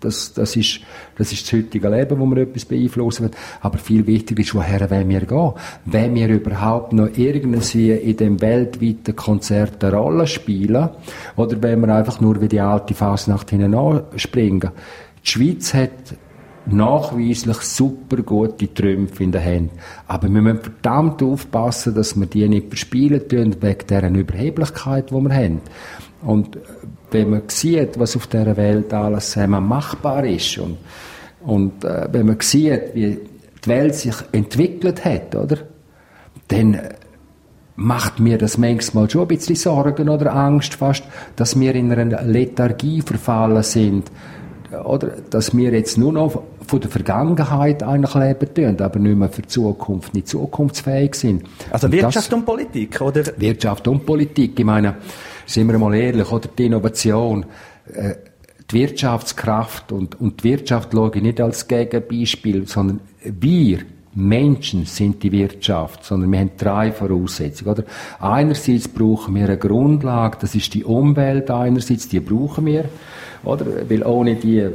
Das, 0.00 0.34
das 0.34 0.54
ist, 0.54 0.80
das 1.16 1.32
ist 1.32 1.46
das 1.46 1.58
heutige 1.58 1.88
Leben, 1.88 2.20
wo 2.20 2.26
wir 2.26 2.42
etwas 2.42 2.66
beeinflussen 2.66 3.22
wollen. 3.24 3.36
Aber 3.62 3.78
viel 3.78 4.06
wichtiger 4.06 4.42
ist, 4.42 4.54
woher 4.54 4.90
wollen 4.90 5.08
wir 5.08 5.20
gehen? 5.20 5.52
Wenn 5.86 6.14
wir 6.14 6.28
überhaupt 6.28 6.92
noch 6.92 7.08
irgendwie 7.16 7.92
in 7.92 8.16
dem 8.18 8.42
weltweiten 8.42 9.16
Konzert 9.16 9.82
eine 9.82 9.96
Rolle 9.96 10.26
spielen? 10.26 10.90
Oder 11.36 11.62
wenn 11.62 11.80
wir 11.80 11.94
einfach 11.94 12.20
nur 12.20 12.42
wie 12.42 12.48
die 12.48 12.60
alte 12.60 12.92
Fasnacht 12.92 13.48
hinten 13.48 14.02
springen? 14.16 14.72
Die 15.24 15.30
Schweiz 15.30 15.72
hat 15.72 15.90
nachweislich 16.66 17.58
super 17.58 18.22
gute 18.22 18.72
Trümpfe 18.72 19.22
in 19.22 19.32
der 19.32 19.44
Hand. 19.44 19.70
Aber 20.08 20.28
wir 20.28 20.42
müssen 20.42 20.60
verdammt 20.60 21.22
aufpassen, 21.22 21.94
dass 21.94 22.18
wir 22.18 22.26
die 22.26 22.48
nicht 22.48 22.68
verspielen 22.68 23.28
tun, 23.28 23.56
wegen 23.60 23.86
dieser 23.88 24.10
Überheblichkeit, 24.10 25.10
die 25.10 25.14
wir 25.14 25.34
haben. 25.34 25.60
Und 26.22 26.58
wenn 27.10 27.30
man 27.30 27.42
sieht, 27.48 27.98
was 27.98 28.16
auf 28.16 28.26
dieser 28.26 28.56
Welt 28.56 28.92
alles 28.92 29.30
zusammen 29.30 29.66
machbar 29.66 30.24
ist 30.24 30.58
und, 30.58 30.78
und 31.44 31.84
äh, 31.84 32.08
wenn 32.10 32.26
man 32.26 32.40
sieht, 32.40 32.94
wie 32.94 33.18
die 33.64 33.68
Welt 33.68 33.94
sich 33.94 34.16
entwickelt 34.32 35.04
hat, 35.04 35.34
oder? 35.34 35.58
Dann 36.48 36.80
macht 37.76 38.20
mir 38.20 38.38
das 38.38 38.58
manchmal 38.58 39.08
schon 39.10 39.22
ein 39.22 39.28
bisschen 39.28 39.56
Sorgen 39.56 40.08
oder 40.08 40.34
Angst 40.34 40.74
fast, 40.74 41.04
dass 41.36 41.58
wir 41.58 41.74
in 41.74 41.92
einer 41.92 42.22
Lethargie 42.22 43.02
verfallen 43.02 43.62
sind. 43.62 44.10
Oder, 44.84 45.12
dass 45.30 45.56
wir 45.56 45.72
jetzt 45.72 45.96
nur 45.96 46.12
noch 46.12 46.42
von 46.66 46.80
der 46.80 46.90
Vergangenheit 46.90 47.82
eigentlich 47.82 48.14
leben 48.14 48.54
tun, 48.54 48.80
aber 48.80 48.98
nicht 48.98 49.16
mehr 49.16 49.28
für 49.28 49.42
die 49.42 49.48
Zukunft, 49.48 50.14
nicht 50.14 50.28
zukunftsfähig 50.28 51.14
sind. 51.14 51.44
Also 51.70 51.90
Wirtschaft 51.92 52.32
und, 52.32 52.40
und 52.40 52.46
Politik, 52.46 53.00
oder? 53.00 53.24
Wirtschaft 53.36 53.86
und 53.86 54.04
Politik. 54.04 54.58
Ich 54.58 54.64
meine, 54.64 54.96
sind 55.46 55.68
wir 55.68 55.78
mal 55.78 55.94
ehrlich, 55.94 56.30
oder 56.30 56.48
die 56.48 56.66
Innovation, 56.66 57.46
äh, 57.92 58.14
die 58.70 58.80
Wirtschaftskraft 58.80 59.92
und, 59.92 60.20
und 60.20 60.42
die 60.42 60.50
Wirtschaft 60.50 60.92
schaue 60.92 61.12
ich 61.14 61.22
nicht 61.22 61.40
als 61.40 61.68
Gegenbeispiel, 61.68 62.66
sondern 62.66 63.00
wir, 63.22 63.78
Menschen 64.16 64.86
sind 64.86 65.22
die 65.22 65.30
Wirtschaft, 65.30 66.04
sondern 66.04 66.32
wir 66.32 66.40
haben 66.40 66.50
drei 66.56 66.90
Voraussetzungen, 66.90 67.70
oder? 67.70 67.84
Einerseits 68.18 68.88
brauchen 68.88 69.34
wir 69.34 69.44
eine 69.44 69.58
Grundlage, 69.58 70.38
das 70.40 70.54
ist 70.54 70.72
die 70.72 70.84
Umwelt 70.84 71.50
einerseits, 71.50 72.08
die 72.08 72.20
brauchen 72.20 72.64
wir. 72.64 72.86
Oder? 73.46 73.66
Weil 73.88 74.02
ohne 74.02 74.34
die 74.34 74.58
äh, 74.58 74.72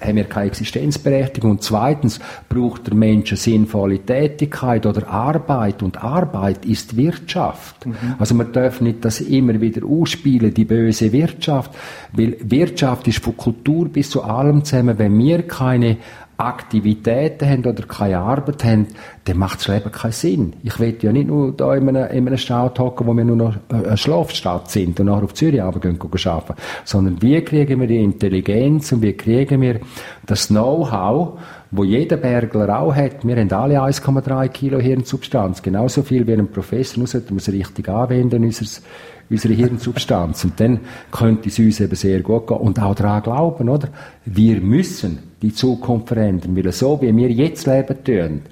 haben 0.00 0.16
wir 0.16 0.24
keine 0.24 0.48
Existenzberechtigung. 0.48 1.52
Und 1.52 1.62
zweitens 1.62 2.18
braucht 2.48 2.88
der 2.88 2.94
Mensch 2.94 3.30
eine 3.30 3.38
sinnvolle 3.38 4.00
Tätigkeit 4.00 4.84
oder 4.84 5.08
Arbeit. 5.08 5.82
Und 5.82 6.02
Arbeit 6.02 6.64
ist 6.64 6.96
Wirtschaft. 6.96 7.86
Mhm. 7.86 7.94
Also 8.18 8.34
man 8.34 8.52
darf 8.52 8.80
nicht 8.80 9.04
das 9.04 9.20
immer 9.20 9.60
wieder 9.60 9.86
ausspielen, 9.86 10.52
die 10.52 10.64
böse 10.64 11.12
Wirtschaft. 11.12 11.72
Weil 12.12 12.36
Wirtschaft 12.40 13.06
ist 13.06 13.22
von 13.22 13.36
Kultur 13.36 13.88
bis 13.88 14.10
zu 14.10 14.22
allem 14.22 14.64
zusammen. 14.64 14.98
Wenn 14.98 15.16
wir 15.16 15.42
keine 15.42 15.98
Aktivitäten 16.36 17.48
haben 17.48 17.64
oder 17.64 17.84
keine 17.84 18.18
Arbeit 18.18 18.64
haben, 18.64 18.88
dann 19.24 19.38
macht 19.38 19.60
das 19.60 19.68
Leben 19.68 19.92
keinen 19.92 20.12
Sinn. 20.12 20.52
Ich 20.62 20.78
will 20.78 20.96
ja 21.00 21.12
nicht 21.12 21.28
nur 21.28 21.52
da 21.52 21.74
in 21.74 21.88
einem, 21.88 22.10
in 22.10 22.26
einem 22.26 22.38
Staat 22.38 22.78
hocken, 22.78 23.06
wo 23.06 23.14
wir 23.14 23.24
nur 23.24 23.36
noch 23.36 23.54
eine 23.68 23.96
Schlafstadt 23.96 24.70
sind 24.70 24.98
und 25.00 25.06
nachher 25.06 25.24
auf 25.24 25.34
Zürich 25.34 25.60
gehen 25.80 25.98
arbeiten, 26.00 26.54
sondern 26.84 27.22
wie 27.22 27.40
kriegen 27.42 27.80
wir 27.80 27.86
die 27.86 28.02
Intelligenz 28.02 28.92
und 28.92 29.02
wie 29.02 29.12
kriegen 29.12 29.60
wir 29.60 29.80
das 30.26 30.48
Know-how, 30.48 31.38
wo 31.76 31.82
jeder 31.82 32.16
Bergler 32.16 32.80
auch 32.80 32.94
hat. 32.94 33.26
Wir 33.26 33.36
haben 33.36 33.52
alle 33.52 33.80
1,3 33.80 34.48
Kilo 34.48 34.78
Hirnsubstanz, 34.78 35.60
genauso 35.60 36.02
viel 36.02 36.26
wie 36.26 36.34
ein 36.34 36.48
Professor, 36.48 36.98
nur 36.98 37.08
sollten 37.08 37.30
wir 37.30 37.38
es 37.38 37.50
richtig 37.50 37.88
anwenden, 37.88 38.44
unsere 38.44 39.54
Hirnsubstanz. 39.54 40.44
Und 40.44 40.60
dann 40.60 40.80
könnte 41.10 41.48
es 41.48 41.58
uns 41.58 41.80
eben 41.80 41.96
sehr 41.96 42.20
gut 42.20 42.46
gehen. 42.46 42.58
Und 42.58 42.80
auch 42.80 42.94
daran 42.94 43.22
glauben, 43.22 43.68
oder? 43.68 43.88
Wir 44.24 44.60
müssen 44.60 45.18
die 45.42 45.52
Zukunft 45.52 46.08
verändern, 46.08 46.56
weil 46.56 46.70
so 46.70 47.00
wie 47.02 47.14
wir 47.14 47.30
jetzt 47.30 47.66
leben 47.66 48.04
tun, 48.04 48.42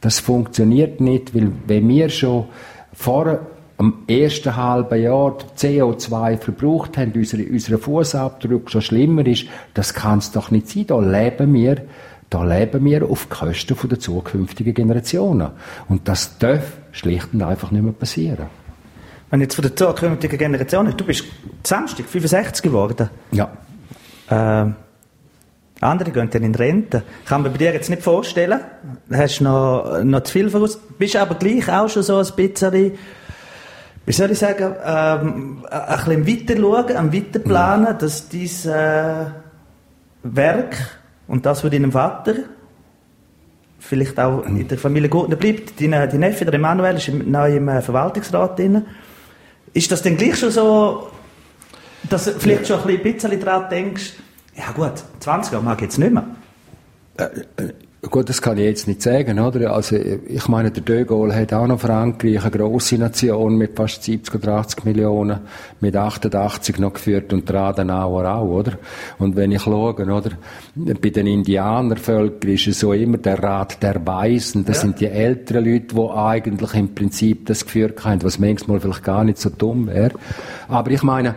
das 0.00 0.18
funktioniert 0.18 1.00
nicht, 1.00 1.34
weil 1.34 1.52
wenn 1.66 1.88
wir 1.88 2.08
schon 2.08 2.46
vor 2.92 3.38
am 3.76 4.04
ersten 4.06 4.54
halben 4.54 5.02
Jahr 5.02 5.36
CO2 5.56 6.38
verbraucht 6.38 6.96
haben, 6.96 7.12
unser, 7.14 7.38
unser 7.38 7.78
Fußabdruck 7.78 8.70
schon 8.70 8.82
schlimmer 8.82 9.26
ist, 9.26 9.46
das 9.74 9.94
kann 9.94 10.18
es 10.18 10.30
doch 10.30 10.50
nicht 10.50 10.68
sein. 10.68 10.86
Da 10.86 11.00
leben 11.00 11.52
wir, 11.54 11.78
da 12.34 12.42
leben 12.42 12.84
wir 12.84 13.08
auf 13.08 13.28
Kosten 13.28 13.76
der 13.88 14.00
zukünftigen 14.00 14.74
Generationen. 14.74 15.52
Und 15.88 16.08
das 16.08 16.36
darf 16.38 16.64
schlicht 16.90 17.28
und 17.32 17.42
einfach 17.42 17.70
nicht 17.70 17.84
mehr 17.84 17.92
passieren. 17.92 18.46
Wenn 19.30 19.40
jetzt 19.40 19.54
von 19.54 19.62
der 19.62 19.76
zukünftigen 19.76 20.36
Generation, 20.36 20.92
du 20.96 21.04
bist 21.04 21.26
Samstag 21.62 22.06
65 22.06 22.60
geworden. 22.60 23.08
Ja. 23.30 23.52
Äh, 24.28 24.72
andere 25.80 26.10
gehen 26.10 26.28
dann 26.28 26.42
in 26.42 26.56
Rente. 26.56 27.04
Kann 27.24 27.42
man 27.42 27.52
bei 27.52 27.58
dir 27.58 27.72
jetzt 27.72 27.88
nicht 27.88 28.02
vorstellen. 28.02 28.58
Du 29.08 29.16
hast 29.16 29.40
noch, 29.40 30.02
noch 30.02 30.24
zu 30.24 30.32
viel 30.32 30.50
voraus. 30.50 30.76
Bist 30.98 31.14
aber 31.14 31.36
gleich 31.36 31.70
auch 31.70 31.88
schon 31.88 32.02
so 32.02 32.16
ein 32.16 32.26
bisschen, 32.34 32.98
wie 34.06 34.12
soll 34.12 34.32
ich 34.32 34.38
sagen, 34.40 34.74
ähm, 34.84 35.64
ein 35.70 36.24
bisschen 36.24 36.26
weiter 36.26 36.60
schauen, 36.60 36.96
am 36.96 37.12
weiter 37.12 37.38
planen, 37.38 37.96
dass 37.96 38.28
dein 38.28 38.72
äh, 38.72 39.26
Werk 40.24 41.03
und 41.28 41.46
das 41.46 41.60
von 41.60 41.70
deinem 41.70 41.92
Vater 41.92 42.34
vielleicht 43.78 44.18
auch 44.18 44.44
in 44.46 44.66
der 44.66 44.78
Familie 44.78 45.08
gut 45.08 45.38
bleibt. 45.38 45.80
Dein, 45.80 45.90
dein 45.90 46.20
Neffe, 46.20 46.44
der 46.44 46.54
Emanuel, 46.54 46.96
ist 46.96 47.08
neu 47.08 47.56
im 47.56 47.68
äh, 47.68 47.82
Verwaltungsrat 47.82 48.58
drin. 48.58 48.84
Ist 49.72 49.90
das 49.92 50.02
denn 50.02 50.16
gleich 50.16 50.38
schon 50.38 50.50
so, 50.50 51.10
dass 52.08 52.24
du 52.24 52.32
vielleicht 52.32 52.66
schon 52.66 52.80
ein 52.82 53.02
bisschen 53.02 53.40
daran 53.40 53.68
denkst, 53.68 54.14
ja 54.56 54.72
gut, 54.72 55.02
20 55.20 55.52
Jahre 55.52 55.64
mag 55.64 55.78
ich 55.78 55.82
jetzt 55.82 55.98
nicht 55.98 56.12
mehr? 56.12 56.24
Gut, 58.10 58.28
das 58.28 58.42
kann 58.42 58.58
ich 58.58 58.64
jetzt 58.64 58.88
nicht 58.88 59.02
sagen, 59.02 59.38
oder? 59.38 59.72
Also, 59.72 59.96
ich 59.96 60.48
meine, 60.48 60.70
der 60.70 60.82
De 60.82 61.04
Gaulle 61.04 61.34
hat 61.34 61.52
auch 61.52 61.66
noch 61.66 61.80
Frankreich, 61.80 62.42
eine 62.42 62.50
grosse 62.50 62.98
Nation 62.98 63.56
mit 63.56 63.76
fast 63.76 64.02
70 64.02 64.34
oder 64.34 64.54
80 64.54 64.84
Millionen, 64.84 65.40
mit 65.80 65.96
88 65.96 66.78
noch 66.78 66.94
geführt 66.94 67.32
und 67.32 67.48
der 67.48 67.56
Adenauer 67.60 68.26
auch, 68.26 68.46
oder? 68.46 68.72
Und 69.18 69.36
wenn 69.36 69.52
ich 69.52 69.62
schaue, 69.62 69.94
oder? 69.94 70.30
Bei 70.74 71.10
den 71.10 71.26
Indianervölkern 71.26 72.50
ist 72.50 72.66
es 72.66 72.80
so 72.80 72.92
immer 72.92 73.18
der 73.18 73.42
Rat 73.42 73.82
der 73.82 74.04
Weisen, 74.06 74.64
das 74.64 74.78
ja. 74.78 74.82
sind 74.82 75.00
die 75.00 75.06
älteren 75.06 75.64
Leute, 75.64 75.94
die 75.94 76.10
eigentlich 76.10 76.74
im 76.74 76.94
Prinzip 76.94 77.46
das 77.46 77.64
geführt 77.64 78.04
haben, 78.04 78.22
was 78.22 78.38
manchmal 78.38 78.80
vielleicht 78.80 79.04
gar 79.04 79.24
nicht 79.24 79.38
so 79.38 79.50
dumm 79.50 79.86
wäre. 79.86 80.12
Aber 80.68 80.90
ich 80.90 81.02
meine, 81.02 81.36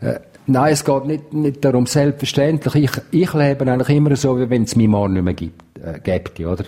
äh, 0.00 0.20
Nein, 0.50 0.72
es 0.72 0.82
geht 0.82 1.04
nicht, 1.04 1.32
nicht 1.34 1.64
darum, 1.64 1.84
selbstverständlich. 1.84 2.74
Ich, 2.74 2.90
ich 3.10 3.34
lebe 3.34 3.70
eigentlich 3.70 3.90
immer 3.90 4.16
so, 4.16 4.38
wie 4.38 4.48
wenn 4.48 4.62
es 4.62 4.76
mich 4.76 4.88
morgen 4.88 5.12
nicht 5.12 5.22
mehr 5.22 5.34
gibt, 5.34 5.62
äh, 5.78 6.00
gibt 6.02 6.40
oder? 6.40 6.64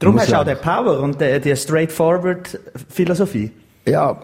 Darum 0.00 0.18
hast 0.18 0.32
du 0.32 0.40
auch 0.40 0.44
den 0.44 0.58
Power 0.58 0.98
und 0.98 1.20
die, 1.20 1.40
die 1.40 1.54
straightforward 1.54 2.58
Philosophie. 2.88 3.52
Ja, 3.86 4.20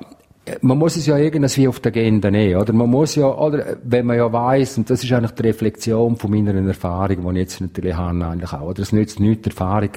man 0.61 0.79
muss 0.79 0.97
es 0.97 1.07
ja 1.07 1.17
irgendwie 1.19 1.67
auf 1.67 1.81
der 1.81 1.91
Agenda 1.91 2.31
nehmen, 2.31 2.61
oder? 2.61 2.73
Man 2.73 2.89
muss 2.89 3.17
ja, 3.17 3.27
oder, 3.27 3.77
wenn 3.83 4.07
man 4.07 4.17
ja 4.17 4.33
weiss, 4.33 4.79
und 4.79 4.89
das 4.89 5.03
ist 5.03 5.13
eigentlich 5.13 5.33
die 5.33 5.43
Reflexion 5.43 6.17
von 6.17 6.31
meiner 6.31 6.55
Erfahrung, 6.55 7.23
die 7.23 7.31
ich 7.31 7.37
jetzt 7.37 7.61
natürlich 7.61 7.95
habe, 7.95 8.25
eigentlich 8.25 8.53
auch, 8.53 8.63
oder? 8.63 8.83
Es 8.83 8.93
nützt 8.93 9.19
nichts, 9.19 9.43
die 9.43 9.51
Erfahrung 9.51 9.91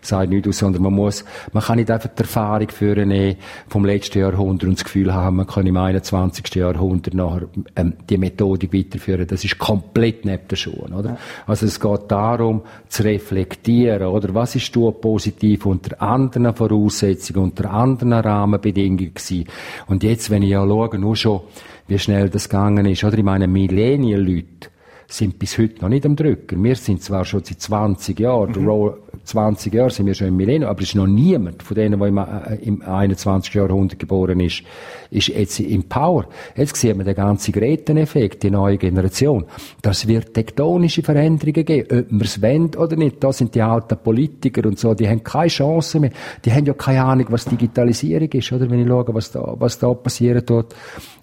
sagt 0.00 0.30
nichts 0.30 0.48
aus, 0.48 0.58
sondern 0.58 0.82
man 0.82 0.94
muss, 0.94 1.24
man 1.52 1.62
kann 1.62 1.76
nicht 1.76 1.90
einfach 1.90 2.08
die 2.08 2.22
Erfahrung 2.22 2.68
führen 2.70 3.36
vom 3.68 3.84
letzten 3.84 4.20
Jahrhundert 4.20 4.68
und 4.68 4.78
das 4.78 4.84
Gefühl 4.84 5.12
haben, 5.12 5.36
man 5.36 5.46
kann 5.46 5.66
im 5.66 5.76
21. 5.76 6.54
Jahrhundert 6.54 7.14
nachher, 7.14 7.48
ähm, 7.76 7.94
die 8.08 8.16
Methodik 8.16 8.72
weiterführen. 8.72 9.26
Das 9.26 9.44
ist 9.44 9.58
komplett 9.58 10.24
neben 10.24 10.48
den 10.48 10.56
Schuhen, 10.56 10.94
oder? 10.94 11.18
Also 11.46 11.66
es 11.66 11.78
geht 11.78 12.00
darum, 12.08 12.62
zu 12.88 13.02
reflektieren, 13.02 14.06
oder? 14.06 14.34
Was 14.34 14.54
ist 14.54 14.74
du 14.74 14.90
positiv 14.92 15.66
unter 15.66 16.00
anderen 16.00 16.54
Voraussetzungen, 16.54 17.44
unter 17.44 17.70
anderen 17.70 18.14
Rahmenbedingungen 18.14 19.12
gewesen? 19.14 19.44
Und 19.90 20.04
jetzt, 20.04 20.30
wenn 20.30 20.42
ich 20.42 20.50
ja 20.50 20.64
schaue, 20.64 20.98
nur 20.98 21.16
schon, 21.16 21.40
wie 21.88 21.98
schnell 21.98 22.30
das 22.30 22.48
gegangen 22.48 22.86
ist, 22.86 23.02
oder? 23.02 23.18
Ich 23.18 23.24
meine, 23.24 23.48
Millennial-Leute 23.48 24.70
sind 25.08 25.36
bis 25.40 25.58
heute 25.58 25.82
noch 25.82 25.88
nicht 25.88 26.06
am 26.06 26.14
Drücker. 26.14 26.54
Wir 26.62 26.76
sind 26.76 27.02
zwar 27.02 27.24
schon 27.24 27.42
seit 27.42 27.60
20 27.60 28.20
Jahren, 28.20 28.52
mhm. 28.52 28.92
20 29.24 29.72
Jahre 29.72 29.90
sind 29.90 30.06
wir 30.06 30.14
schon 30.14 30.28
im 30.28 30.36
Millennium, 30.36 30.70
aber 30.70 30.80
es 30.80 30.88
ist 30.88 30.94
noch 30.94 31.06
niemand 31.06 31.62
von 31.62 31.74
denen, 31.74 31.98
der 31.98 32.08
im, 32.08 32.18
äh, 32.18 32.54
im 32.62 32.82
21. 32.82 33.54
Jahrhundert 33.54 33.98
geboren 33.98 34.40
ist, 34.40 34.62
ist 35.10 35.28
jetzt 35.28 35.60
im 35.60 35.84
Power. 35.84 36.26
Jetzt 36.56 36.76
sehen 36.76 36.98
wir 36.98 37.04
den 37.04 37.14
ganzen 37.14 37.52
Greteneffekt, 37.52 38.42
die 38.42 38.50
neue 38.50 38.78
Generation. 38.78 39.46
Das 39.82 40.06
wird 40.06 40.34
tektonische 40.34 41.02
Veränderungen 41.02 41.64
geben, 41.64 42.00
ob 42.00 42.10
wir 42.10 42.24
es 42.24 42.42
wollen 42.42 42.74
oder 42.74 42.96
nicht. 42.96 43.22
Da 43.22 43.32
sind 43.32 43.54
die 43.54 43.62
alten 43.62 43.98
Politiker 43.98 44.66
und 44.66 44.78
so, 44.78 44.94
die 44.94 45.08
haben 45.08 45.22
keine 45.22 45.48
Chance 45.48 46.00
mehr. 46.00 46.10
Die 46.44 46.52
haben 46.52 46.66
ja 46.66 46.74
keine 46.74 47.04
Ahnung, 47.04 47.26
was 47.30 47.44
Digitalisierung 47.44 48.28
ist, 48.28 48.52
oder? 48.52 48.70
Wenn 48.70 48.80
ich 48.80 48.88
schaue, 48.88 49.14
was 49.14 49.30
da, 49.30 49.54
was 49.58 49.78
da 49.78 49.92
passieren 49.94 50.44
tut. 50.44 50.74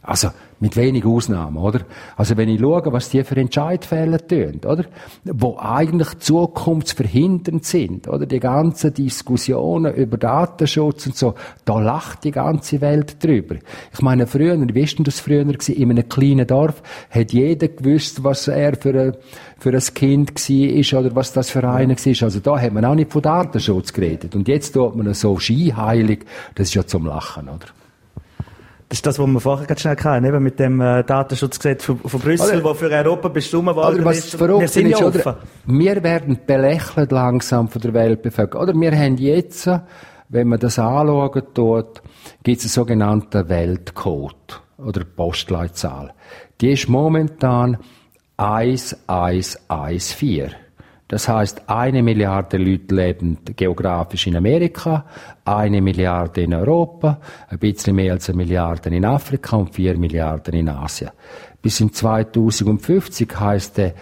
Also, 0.02 0.30
mit 0.60 0.76
wenig 0.76 1.06
Ausnahmen, 1.06 1.58
oder? 1.58 1.82
Also 2.16 2.38
wenn 2.38 2.50
ich 2.50 2.60
schaue, 2.60 2.92
was 2.92 3.10
die 3.10 3.24
für 3.24 3.36
Entscheidfälle 3.38 4.26
tun, 4.26 4.62
oder? 4.66 4.86
Wo 5.26 5.58
eigentlich 5.60 6.18
zukunftsverhindernd 6.20 7.64
sind, 7.64 7.77
oder? 8.08 8.26
Die 8.26 8.40
ganzen 8.40 8.94
Diskussionen 8.94 9.94
über 9.94 10.18
Datenschutz 10.18 11.08
und 11.08 11.16
so, 11.16 11.36
da 11.66 11.80
lacht 11.80 12.24
die 12.24 12.32
ganze 12.32 12.82
Welt 12.82 13.24
drüber. 13.24 13.56
Ich 13.94 14.02
meine, 14.02 14.28
früher, 14.28 14.58
wie 14.60 14.82
ist 14.82 14.98
denn 14.98 15.06
das 15.06 15.20
früher 15.20 15.46
gewesen? 15.46 15.76
In 15.76 15.92
einem 15.92 16.10
kleinen 16.10 16.48
Dorf 16.48 16.82
hat 17.10 17.32
jeder 17.32 17.68
gewusst, 17.68 18.24
was 18.24 18.48
er 18.48 18.76
für 18.76 19.00
ein, 19.00 19.14
für 19.60 19.74
ein 19.74 19.94
Kind 19.94 20.32
war, 20.36 21.00
oder 21.00 21.16
was 21.16 21.34
das 21.34 21.50
für 21.50 21.68
einer 21.68 21.96
war. 21.96 22.24
Also 22.24 22.40
da 22.40 22.60
hat 22.60 22.74
man 22.74 22.86
auch 22.86 22.96
nicht 22.96 23.12
von 23.12 23.22
Datenschutz 23.22 23.94
geredet. 23.94 24.36
Und 24.36 24.48
jetzt 24.48 24.72
tut 24.72 24.96
man 24.96 25.14
so 25.14 25.38
scheinheilig, 25.38 26.26
das 26.56 26.70
ist 26.70 26.74
ja 26.74 26.86
zum 26.86 27.06
Lachen, 27.06 27.48
oder? 27.50 27.77
Das 28.90 29.00
ist 29.00 29.06
das, 29.06 29.20
was 29.20 29.28
wir 29.28 29.42
vorher 29.42 29.68
ganz 29.68 29.82
schnell 29.82 29.98
hatten, 29.98 30.24
eben 30.24 30.42
mit 30.42 30.58
dem 30.60 30.80
äh, 30.80 31.04
Datenschutzgesetz 31.04 31.84
von, 31.84 32.00
von 32.00 32.22
Brüssel, 32.22 32.64
wo 32.64 32.74
für 32.74 32.90
Europa 32.90 33.28
bestimmt 33.28 33.76
worden 33.76 34.06
was 34.06 34.20
ist. 34.20 34.40
Wir 34.40 34.68
sind 34.70 34.88
ja 34.88 35.06
offen. 35.06 35.34
Wir 35.66 36.02
werden 36.04 36.40
belächelt 36.46 37.12
langsam 37.12 37.68
von 37.68 37.82
der 37.82 37.94
Weltbevölkerung. 37.94 38.64
Oder 38.64 38.74
wir 38.80 38.98
haben 38.98 39.18
jetzt, 39.18 39.70
wenn 40.30 40.48
man 40.48 40.60
das 40.60 40.80
anschauen 40.80 41.44
tut, 41.54 42.02
gibt 42.44 42.60
es 42.60 42.66
einen 42.66 42.72
sogenannten 42.72 43.50
Weltcode 43.50 44.62
oder 44.78 45.04
Postleitzahl. 45.04 46.14
Die 46.62 46.72
ist 46.72 46.88
momentan 46.88 47.80
1114. 48.38 50.52
Das 51.08 51.30
heißt, 51.30 51.70
eine 51.70 52.04
Milliarde 52.04 52.58
Leute 52.58 52.94
leben 52.94 53.38
geografisch 53.56 54.28
in 54.28 54.36
Amerika, 54.36 55.06
eine 55.46 55.82
Milliarde 55.82 56.42
in 56.42 56.54
Europa, 56.54 57.22
ein 57.48 57.60
bisschen 57.60 57.96
mehr 57.96 58.12
als 58.14 58.30
eine 58.30 58.38
Milliarde 58.38 58.90
in 58.90 59.06
Afrika 59.06 59.56
und 59.56 59.74
vier 59.74 59.98
Milliarden 59.98 60.54
in 60.54 60.68
Asien. 60.68 61.12
Bis 61.62 61.80
in 61.80 61.94
2050 61.94 63.40
heißt, 63.40 63.78
die, 63.78 63.94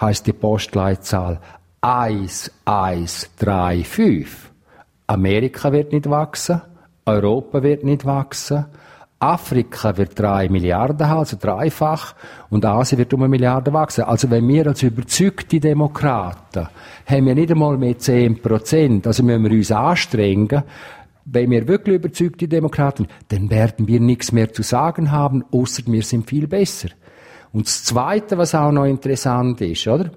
heißt 0.00 0.24
die 0.26 0.32
Postleitzahl 0.32 1.40
1135. 1.80 4.26
Amerika 5.08 5.72
wird 5.72 5.90
nicht 5.92 6.08
wachsen, 6.08 6.62
Europa 7.04 7.64
wird 7.64 7.82
nicht 7.82 8.04
wachsen, 8.04 8.66
Afrika 9.22 9.96
wird 9.96 10.18
drei 10.18 10.48
Milliarden 10.48 11.08
haben, 11.08 11.20
also 11.20 11.36
dreifach, 11.40 12.14
und 12.50 12.64
Asien 12.64 12.98
wird 12.98 13.14
um 13.14 13.22
eine 13.22 13.28
Milliarde 13.28 13.72
wachsen. 13.72 14.02
Also 14.02 14.28
wenn 14.30 14.48
wir 14.48 14.66
als 14.66 14.82
überzeugte 14.82 15.60
Demokraten 15.60 16.68
haben 17.06 17.26
wir 17.26 17.34
nicht 17.34 17.50
einmal 17.52 17.78
mehr 17.78 17.98
zehn 17.98 18.42
Prozent, 18.42 19.06
also 19.06 19.22
müssen 19.22 19.44
wir 19.44 19.52
uns 19.52 19.70
anstrengen, 19.70 20.64
wenn 21.24 21.50
wir 21.50 21.68
wirklich 21.68 21.96
überzeugte 21.96 22.48
Demokraten, 22.48 23.06
dann 23.28 23.48
werden 23.48 23.86
wir 23.86 24.00
nichts 24.00 24.32
mehr 24.32 24.52
zu 24.52 24.62
sagen 24.62 25.12
haben, 25.12 25.44
außer 25.52 25.84
wir 25.86 26.02
sind 26.02 26.28
viel 26.28 26.48
besser. 26.48 26.88
Und 27.52 27.66
das 27.66 27.84
Zweite, 27.84 28.38
was 28.38 28.56
auch 28.56 28.72
noch 28.72 28.86
interessant 28.86 29.60
ist, 29.60 29.86
oder? 29.86 30.10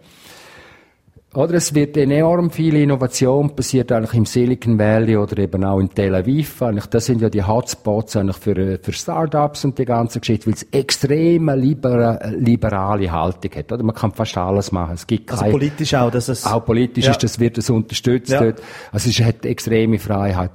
Oder 1.36 1.56
es 1.56 1.75
wird 1.75 1.98
enorm 1.98 2.50
viel 2.50 2.75
Innovation 2.75 3.54
passiert 3.56 3.92
eigentlich 3.92 4.13
im 4.13 4.25
Silicon 4.25 4.80
Valley 4.80 5.18
oder 5.18 5.38
eben 5.38 5.65
auch 5.65 5.80
in 5.80 5.89
Tel 5.89 6.15
Aviv. 6.15 6.62
Eigentlich, 6.62 6.86
das 6.86 7.08
sind 7.08 7.22
ja 7.22 7.30
die 7.30 7.44
Hotspots 7.44 8.15
eigentlich 8.15 8.38
für, 8.38 8.56
äh, 8.56 8.80
für 8.82 8.94
Startups 8.94 9.65
und 9.65 9.77
die 9.77 9.84
ganze 9.84 10.22
Geschichte, 10.22 10.48
weil 10.48 10.54
es 10.54 10.63
extreme 10.72 11.58
libera, 11.58 12.25
liberale 12.30 13.12
Haltung 13.12 13.51
hat. 13.54 13.70
Oder 13.70 13.84
man 13.84 13.94
kann 13.94 14.13
fast 14.13 14.38
alles 14.38 14.72
machen. 14.72 14.94
Es 14.94 15.06
gibt 15.06 15.30
also 15.30 15.44
politisch 15.46 15.94
auch, 15.94 16.10
dass 16.10 16.30
es 16.30 16.46
auch 16.46 16.63
politisch 16.63 17.06
ja. 17.06 17.12
ist, 17.12 17.22
das 17.22 17.38
wird 17.38 17.58
es 17.58 17.70
unterstützt 17.70 18.32
ja. 18.32 18.42
dort. 18.42 18.62
Also 18.94 19.10
es 19.10 19.20
hat 19.20 19.46
extreme 19.46 20.00
Freiheit. 20.00 20.51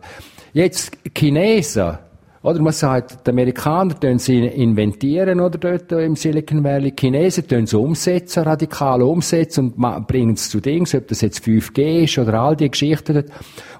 Jetzt 0.54 0.92
Chinesen 1.14 1.98
oder 2.42 2.60
man 2.62 2.72
sagt, 2.72 3.26
die 3.26 3.30
Amerikaner 3.30 3.98
tun 3.98 4.18
sie 4.18 4.46
inventieren 4.46 5.40
oder 5.40 5.58
dort 5.58 5.92
im 5.92 6.16
Silicon 6.16 6.64
Valley, 6.64 6.92
die 6.92 7.00
Chinesen 7.00 7.46
tun 7.46 7.66
sie 7.66 7.78
umsetzen, 7.78 8.44
radikal 8.44 9.02
umsetzen 9.02 9.74
und 9.76 10.06
bringen 10.06 10.34
es 10.34 10.48
zu 10.48 10.60
Dingen, 10.60 10.86
ob 10.94 11.08
das 11.08 11.20
jetzt 11.20 11.44
5G 11.44 12.04
ist 12.04 12.18
oder 12.18 12.40
all 12.40 12.56
die 12.56 12.70
Geschichten 12.70 13.14
dort. 13.14 13.26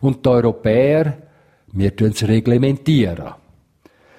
Und 0.03 0.27
die 0.27 0.29
Europäer, 0.29 1.17
wir 1.73 1.97
tun 1.97 2.11
es 2.11 2.27
reglementieren. 2.27 3.31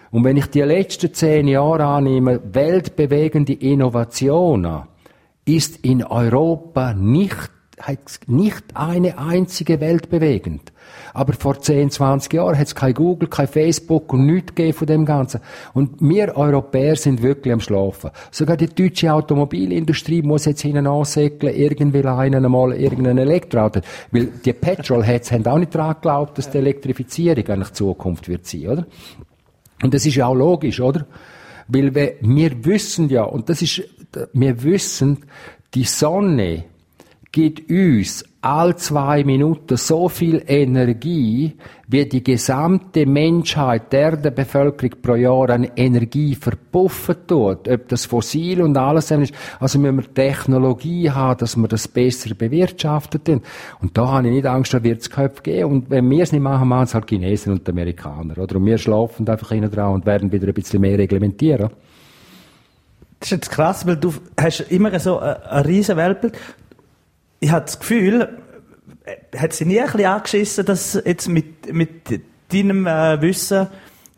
Und 0.10 0.24
wenn 0.24 0.38
ich 0.38 0.48
die 0.48 0.62
letzten 0.62 1.14
zehn 1.14 1.48
Jahre 1.48 1.86
annehme, 1.86 2.42
weltbewegende 2.52 3.54
Innovationen, 3.54 4.84
ist 5.46 5.78
in 5.86 6.04
Europa 6.04 6.94
nicht 6.94 7.52
nicht 8.28 8.64
eine 8.74 9.18
einzige 9.18 9.80
Welt 9.80 10.10
bewegend. 10.10 10.72
Aber 11.14 11.34
vor 11.34 11.60
10, 11.60 11.92
20 11.92 12.34
Jahren 12.34 12.58
hat 12.58 12.68
es 12.68 12.76
kein 12.76 12.94
Google, 12.94 13.30
kein 13.30 13.48
Facebook 13.48 14.14
und 14.14 14.26
nichts 14.26 14.56
gegeben 14.56 14.78
von 14.78 14.88
dem 14.88 15.06
Ganzen. 15.06 15.42
Und 15.74 16.00
wir 16.00 16.38
Europäer 16.38 16.96
sind 16.96 17.22
wirklich 17.22 17.54
am 17.54 17.60
Schlafen. 17.60 18.12
Sogar 18.32 18.58
die 18.58 18.68
deutsche 18.68 19.12
Automobilindustrie 19.12 20.22
muss 20.22 20.46
jetzt 20.46 20.62
hinten 20.62 20.88
ansäckeln, 20.88 21.56
irgendwie 21.56 22.06
einen 22.06 22.46
einmal 22.46 22.74
irgendein 22.74 23.18
Elektroauto. 23.18 23.82
Weil 24.12 24.28
die 24.46 24.54
Petrolheads 24.54 25.32
haben 25.32 25.46
auch 25.46 25.58
nicht 25.58 25.76
daran 25.76 25.96
geglaubt, 25.96 26.38
dass 26.38 26.50
die 26.50 26.60
Elektrifizierung 26.60 27.48
eigentlich 27.48 27.74
Zukunft 27.74 28.28
wird 28.28 28.46
sein, 28.46 28.68
oder? 28.68 28.86
Und 29.84 29.94
das 29.94 30.06
ist 30.06 30.16
ja 30.16 30.28
auch 30.28 30.36
logisch, 30.36 30.80
oder? 30.80 31.06
Weil 31.68 31.94
wir 31.96 32.66
wissen 32.66 33.10
ja, 33.10 33.24
und 33.24 33.50
das 33.50 33.62
ist, 33.62 33.82
wir 34.34 34.64
wissen, 34.64 35.26
die 35.74 35.86
Sonne 35.86 36.66
gibt 37.32 37.70
uns 37.72 38.26
all 38.42 38.76
zwei 38.76 39.24
Minuten 39.24 39.78
so 39.78 40.10
viel 40.10 40.44
Energie, 40.48 41.56
wie 41.88 42.06
die 42.06 42.24
gesamte 42.24 43.06
Menschheit, 43.06 43.94
der 43.94 44.18
der 44.18 44.32
Bevölkerung 44.32 45.00
pro 45.02 45.16
Jahr 45.16 45.52
an 45.52 45.70
Energie 45.76 46.36
verpuffen 46.36 47.16
tut. 47.28 47.70
Ob 47.70 47.88
das 47.88 48.06
fossil 48.06 48.62
und 48.62 48.76
alles 48.78 49.12
ist. 49.12 49.34
Also 49.60 49.80
müssen 49.80 49.98
wir 49.98 50.14
Technologie 50.14 51.10
haben, 51.10 51.38
dass 51.38 51.56
wir 51.56 51.68
das 51.68 51.88
besser 51.88 52.34
bewirtschaften. 52.34 53.42
Und 53.80 53.98
da 53.98 54.08
habe 54.08 54.28
ich 54.28 54.34
nicht 54.34 54.48
Angst, 54.48 54.74
da 54.74 54.84
wird 54.84 55.02
es 55.02 55.10
Köpfe 55.10 55.44
geben. 55.44 55.72
Und 55.72 55.90
wenn 55.90 56.10
wir 56.10 56.24
es 56.24 56.32
nicht 56.32 56.42
machen, 56.42 56.68
machen 56.68 56.86
es 56.86 56.94
halt 56.96 57.08
Chinesen 57.08 57.54
und 57.54 57.70
Amerikaner. 57.70 58.38
Oder? 58.40 58.56
Und 58.56 58.66
wir 58.66 58.78
schlafen 58.78 59.30
einfach 59.30 59.50
hinten 59.50 59.72
dran 59.72 59.94
und 59.94 60.06
werden 60.06 60.32
wieder 60.32 60.48
ein 60.48 60.54
bisschen 60.54 60.82
mehr 60.82 60.98
reglementieren. 60.98 61.70
Das 63.20 63.28
ist 63.28 63.32
jetzt 63.32 63.52
krass, 63.52 63.86
weil 63.86 63.98
du 63.98 64.12
hast 64.36 64.62
immer 64.72 65.00
so 65.00 65.20
ein, 65.20 65.36
ein 65.36 65.66
riesen 65.66 65.96
Weltbild 65.96 66.34
ich 67.42 67.52
habe 67.52 67.66
das 67.66 67.80
Gefühl, 67.80 68.38
äh, 69.04 69.38
hat 69.38 69.52
sie 69.52 69.66
nie 69.66 69.82
ein 69.82 69.88
bisschen 69.88 70.06
angeschissen, 70.06 70.66
dass 70.66 70.94
jetzt 70.94 71.28
mit, 71.28 71.74
mit 71.74 72.22
deinem 72.48 72.88
äh, 72.88 73.22
Wissen, 73.22 73.68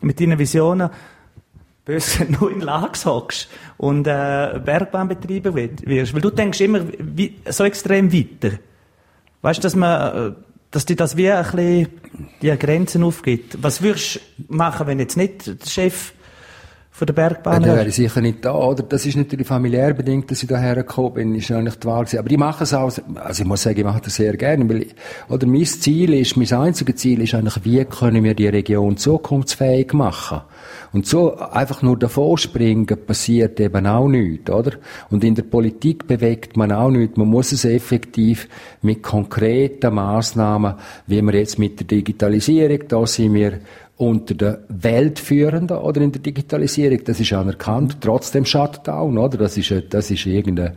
mit 0.00 0.20
deinen 0.20 0.38
Visionen, 0.38 0.90
böse 1.84 2.24
nur 2.40 2.52
in 2.52 2.60
Lags 2.60 3.04
hockst 3.06 3.48
und 3.78 4.06
äh, 4.06 4.60
Bergbahn 4.64 5.08
betreiben 5.08 5.54
wirst. 5.54 6.14
Weil 6.14 6.20
du 6.20 6.30
denkst 6.30 6.60
immer 6.60 6.80
wie, 6.98 7.40
so 7.48 7.64
extrem 7.64 8.12
weiter. 8.12 8.58
Weißt 9.42 9.58
du, 9.58 9.62
dass 9.62 9.74
man, 9.74 10.16
äh, 10.16 10.32
dass 10.70 10.84
dir 10.84 10.96
das 10.96 11.16
wie 11.16 11.30
ein 11.30 11.42
bisschen 11.44 11.88
die 12.42 12.56
Grenzen 12.58 13.02
aufgibt. 13.02 13.62
Was 13.62 13.82
würdest 13.82 14.20
du 14.36 14.54
machen, 14.54 14.86
wenn 14.86 14.98
jetzt 14.98 15.16
nicht 15.16 15.46
der 15.46 15.66
Chef 15.66 16.12
von 16.94 17.06
der 17.06 17.14
Bergbahn? 17.14 17.60
Ja, 17.62 17.68
dann 17.68 17.76
wäre 17.78 17.88
ich 17.88 17.96
sicher 17.96 18.20
nicht 18.20 18.44
da, 18.44 18.54
oder? 18.54 18.84
Das 18.84 19.04
ist 19.04 19.16
natürlich 19.16 19.48
familiär 19.48 19.92
bedingt, 19.94 20.30
dass 20.30 20.44
ich 20.44 20.48
daher 20.48 20.76
gekommen 20.76 21.14
bin, 21.14 21.34
ist 21.34 21.50
eigentlich 21.50 21.74
die 21.74 21.88
Wahl 21.88 22.04
gewesen. 22.04 22.20
Aber 22.20 22.30
ich 22.30 22.38
mache 22.38 22.62
es 22.62 22.72
auch, 22.72 22.92
also 23.16 23.42
ich 23.42 23.48
muss 23.48 23.62
sagen, 23.62 23.78
ich 23.78 23.84
mache 23.84 24.02
das 24.02 24.14
sehr 24.14 24.36
gerne, 24.36 24.68
weil, 24.68 24.82
ich, 24.82 24.94
oder 25.28 25.44
mein 25.44 25.64
Ziel 25.64 26.14
ist, 26.14 26.36
mein 26.36 26.52
einziges 26.52 26.94
Ziel 26.94 27.20
ist 27.20 27.34
eigentlich, 27.34 27.64
wie 27.64 27.84
können 27.84 28.22
wir 28.22 28.34
die 28.34 28.46
Region 28.46 28.96
zukunftsfähig 28.96 29.92
machen? 29.92 30.42
Und 30.92 31.04
so 31.04 31.36
einfach 31.36 31.82
nur 31.82 31.98
davor 31.98 32.38
springen 32.38 32.86
passiert 32.86 33.58
eben 33.58 33.88
auch 33.88 34.06
nichts, 34.06 34.48
oder? 34.48 34.74
Und 35.10 35.24
in 35.24 35.34
der 35.34 35.42
Politik 35.42 36.06
bewegt 36.06 36.56
man 36.56 36.70
auch 36.70 36.90
nichts. 36.90 37.16
Man 37.16 37.26
muss 37.26 37.50
es 37.50 37.64
effektiv 37.64 38.48
mit 38.82 39.02
konkreten 39.02 39.94
Maßnahmen, 39.94 40.74
wie 41.08 41.20
wir 41.20 41.34
jetzt 41.34 41.58
mit 41.58 41.80
der 41.80 41.88
Digitalisierung, 41.88 42.86
da 42.86 43.04
sind 43.04 43.34
wir 43.34 43.58
unter 43.96 44.34
den 44.34 44.56
Weltführenden 44.68 45.76
oder 45.76 46.00
in 46.00 46.10
der 46.10 46.20
Digitalisierung. 46.20 47.04
Das 47.04 47.20
ist 47.20 47.32
anerkannt. 47.32 47.98
Trotzdem 48.00 48.44
Shutdown, 48.44 49.18
oder? 49.18 49.38
Das 49.38 49.56
ist, 49.56 49.72
das 49.90 50.10
ist 50.10 50.26
irgendeine, 50.26 50.74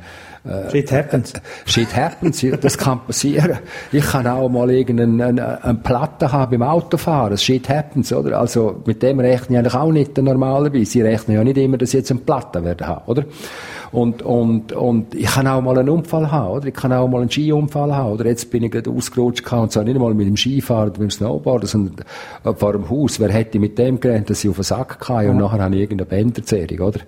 Shit 0.72 0.92
happens. 0.92 1.34
Äh, 1.34 1.40
shit 1.66 1.96
happens. 1.96 2.46
Das 2.62 2.78
kann 2.78 3.02
passieren. 3.06 3.60
Ich 3.92 4.06
kann 4.06 4.28
auch 4.28 4.50
mal 4.50 4.70
irgendeine 4.70 5.60
eine, 5.62 5.76
Platte 5.76 6.32
haben 6.32 6.52
beim 6.52 6.68
Autofahren. 6.68 7.38
Shit 7.38 7.70
happens, 7.70 8.14
oder? 8.14 8.40
Also, 8.40 8.82
mit 8.86 9.04
dem 9.04 9.20
rechne 9.20 9.56
ich 9.56 9.60
eigentlich 9.60 9.76
auch 9.76 9.92
nicht 9.92 10.18
normalerweise. 10.18 11.00
Ich 11.00 11.04
rechne 11.04 11.36
ja 11.36 11.44
nicht 11.44 11.58
immer, 11.58 11.78
dass 11.78 11.90
ich 11.90 11.96
jetzt 11.96 12.12
eine 12.12 12.22
Platte 12.22 12.64
werde 12.64 12.88
haben, 12.88 13.04
oder? 13.08 13.26
Und, 13.92 14.22
und, 14.22 14.74
und 14.74 15.16
ich 15.16 15.28
kann 15.28 15.48
auch 15.48 15.62
mal 15.62 15.78
einen 15.78 15.90
Unfall 15.90 16.30
haben, 16.32 16.52
oder? 16.52 16.68
Ich 16.68 16.74
kann 16.74 16.92
auch 16.92 17.08
mal 17.08 17.22
einen 17.22 17.32
Skiunfall 17.32 17.96
haben, 17.96 18.14
oder? 18.14 18.26
Jetzt 18.26 18.52
bin 18.52 18.64
ich 18.64 18.72
gerade 18.72 18.90
ausgerutscht 18.90 19.52
und 19.52 19.72
zwar 19.72 19.84
nicht 19.84 19.96
einmal 19.96 20.14
mit 20.14 20.28
dem 20.28 20.38
Skifahren 20.38 20.90
oder 20.90 21.00
mit 21.00 21.12
dem 21.12 21.12
Snowboard, 21.12 21.68
sondern 21.68 22.06
vor 22.56 22.74
dem 22.74 22.90
Haus. 22.90 23.20
Wer 23.20 23.30
hätte 23.30 23.60
mit 23.60 23.78
dem 23.78 24.00
gelernt, 24.00 24.30
dass 24.30 24.44
ich 24.44 24.50
auf 24.50 24.58
den 24.58 24.64
Sack 24.64 25.00
kam 25.00 25.30
und 25.30 25.38
nachher 25.38 25.64
habe 25.64 25.76
ich 25.76 25.82
irgendeine 25.82 26.10
Bänderzerrung, 26.10 26.80
oder? 26.80 27.00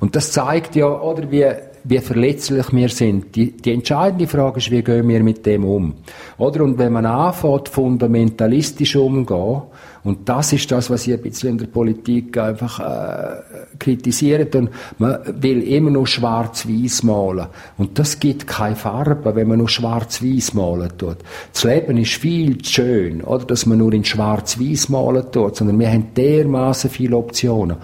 Und 0.00 0.16
das 0.16 0.32
zeigt 0.32 0.74
ja, 0.74 0.86
oder, 0.86 1.30
wie, 1.30 1.46
wie 1.88 1.98
verletzlich 1.98 2.72
wir 2.72 2.88
sind. 2.88 3.34
Die, 3.36 3.52
die 3.52 3.72
entscheidende 3.72 4.26
Frage 4.26 4.58
ist, 4.58 4.70
wie 4.70 4.82
gehen 4.82 5.08
wir 5.08 5.22
mit 5.22 5.46
dem 5.46 5.64
um? 5.64 5.94
Oder? 6.38 6.64
Und 6.64 6.78
wenn 6.78 6.92
man 6.92 7.06
anfängt, 7.06 7.68
fundamentalistisch 7.68 8.96
umzugehen, 8.96 9.62
und 10.06 10.28
das 10.28 10.52
ist 10.52 10.70
das, 10.70 10.88
was 10.88 11.04
ich 11.08 11.14
ein 11.14 11.20
bisschen 11.20 11.48
in 11.50 11.58
der 11.58 11.66
Politik 11.66 12.38
einfach 12.38 12.78
äh, 12.78 13.42
kritisiert. 13.76 14.54
Und 14.54 14.70
man 14.98 15.18
will 15.26 15.62
immer 15.64 15.90
nur 15.90 16.06
schwarz-weiß 16.06 17.02
malen. 17.02 17.48
Und 17.76 17.98
das 17.98 18.20
gibt 18.20 18.46
keine 18.46 18.76
Farbe, 18.76 19.34
wenn 19.34 19.48
man 19.48 19.58
nur 19.58 19.68
schwarz-weiß 19.68 20.54
malen 20.54 20.96
tut. 20.96 21.16
Das 21.52 21.64
Leben 21.64 21.96
ist 21.96 22.12
viel 22.12 22.58
zu 22.58 22.72
schön, 22.72 23.20
oder, 23.22 23.46
dass 23.46 23.66
man 23.66 23.78
nur 23.78 23.92
in 23.94 24.04
schwarz-weiß 24.04 24.90
malen 24.90 25.24
tut, 25.32 25.56
sondern 25.56 25.80
wir 25.80 25.90
haben 25.90 26.14
dermaßen 26.14 26.88
viele 26.88 27.16
Optionen. 27.16 27.76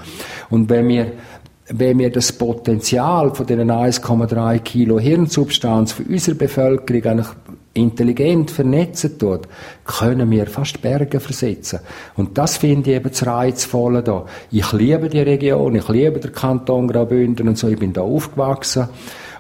Und 0.49 0.71
wenn 0.71 0.87
wir 0.87 1.13
wenn 1.75 1.99
wir 1.99 2.11
das 2.11 2.33
Potenzial 2.33 3.35
von 3.35 3.47
den 3.47 3.71
1,3 3.71 4.59
Kilo 4.61 4.99
Hirnsubstanz 4.99 5.93
für 5.93 6.05
unsere 6.05 6.37
Bevölkerung 6.37 7.03
eigentlich 7.05 7.27
intelligent 7.75 8.51
vernetzen 8.51 9.19
tut, 9.19 9.49
können 9.85 10.31
wir 10.31 10.47
fast 10.47 10.83
Berge 10.83 11.21
versetzen. 11.21 11.81
Und 12.17 12.37
das 12.37 12.59
finde 12.59 12.91
ich 12.91 12.97
eben 12.97 13.09
das 13.11 13.27
Reizvolle 13.27 14.03
da. 14.03 14.27
Ich 14.51 14.73
liebe 14.73 15.09
die 15.09 15.21
Region, 15.21 15.75
ich 15.75 15.89
liebe 15.89 16.21
den 16.21 16.33
Kanton 16.33 16.89
Graubünden 16.89 17.49
und 17.49 17.57
so, 17.57 17.69
ich 17.69 17.79
bin 17.79 17.95
da 17.95 18.03
aufgewachsen 18.03 18.89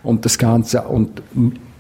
und 0.03 0.25
das 0.25 0.39
Ganze 0.39 0.83
und 0.83 1.23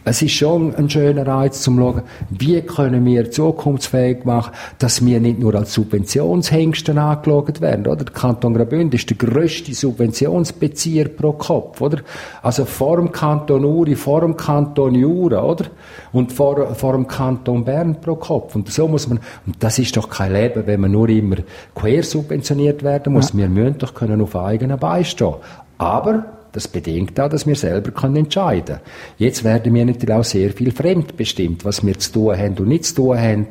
es 0.04 0.20
ist 0.20 0.32
schon 0.32 0.74
ein 0.74 0.90
schöner 0.90 1.26
Reiz 1.26 1.62
zum 1.62 1.78
schauen, 1.78 2.02
wie 2.30 2.60
können 2.62 3.04
wir 3.04 3.30
zukunftsfähig 3.30 4.24
machen, 4.24 4.52
dass 4.78 5.04
wir 5.04 5.20
nicht 5.20 5.38
nur 5.38 5.54
als 5.54 5.74
Subventionshengsten 5.74 6.98
angeschaut 6.98 7.60
werden, 7.60 7.86
oder? 7.86 8.04
Der 8.04 8.12
Kanton 8.12 8.54
Graubünden 8.54 8.92
ist 8.98 9.08
der 9.10 9.16
grösste 9.16 9.72
Subventionsbezieher 9.74 11.08
pro 11.08 11.32
Kopf, 11.32 11.80
oder? 11.80 11.98
Also 12.42 12.64
vor 12.64 12.96
dem 12.96 13.12
Kanton 13.12 13.64
Uri, 13.64 13.94
vor 13.94 14.22
dem 14.22 14.36
Kanton 14.36 14.94
Jura, 14.94 15.44
oder? 15.44 15.66
Und 16.12 16.32
vor, 16.32 16.74
vor 16.74 16.92
dem 16.92 17.06
Kanton 17.06 17.64
Bern 17.64 18.00
pro 18.00 18.16
Kopf. 18.16 18.56
Und 18.56 18.70
so 18.72 18.88
muss 18.88 19.08
man, 19.08 19.20
und 19.46 19.62
das 19.62 19.78
ist 19.78 19.96
doch 19.96 20.10
kein 20.10 20.32
Leben, 20.32 20.66
wenn 20.66 20.80
man 20.80 20.90
nur 20.90 21.08
immer 21.08 21.36
quer 21.74 22.02
subventioniert 22.02 22.82
werden 22.82 23.12
muss. 23.12 23.32
Ja. 23.32 23.38
Wir 23.38 23.48
müssen 23.48 23.78
doch 23.78 23.94
können 23.94 24.20
auf 24.20 24.34
eigenen 24.34 24.78
Beinen 24.78 25.04
stehen. 25.04 25.34
Aber, 25.78 26.41
das 26.52 26.68
bedingt 26.68 27.18
auch, 27.18 27.28
dass 27.28 27.46
wir 27.46 27.56
selber 27.56 27.90
können 27.90 28.16
entscheiden 28.16 28.76
können. 28.76 28.80
Jetzt 29.18 29.44
werden 29.44 29.74
wir 29.74 29.84
natürlich 29.84 30.14
auch 30.14 30.24
sehr 30.24 30.50
viel 30.50 30.70
fremdbestimmt, 30.70 31.64
was 31.64 31.84
wir 31.84 31.98
zu 31.98 32.12
tun 32.12 32.36
haben 32.36 32.56
und 32.58 32.68
nicht 32.68 32.84
zu 32.84 32.94
tun 32.96 33.18
haben, 33.18 33.46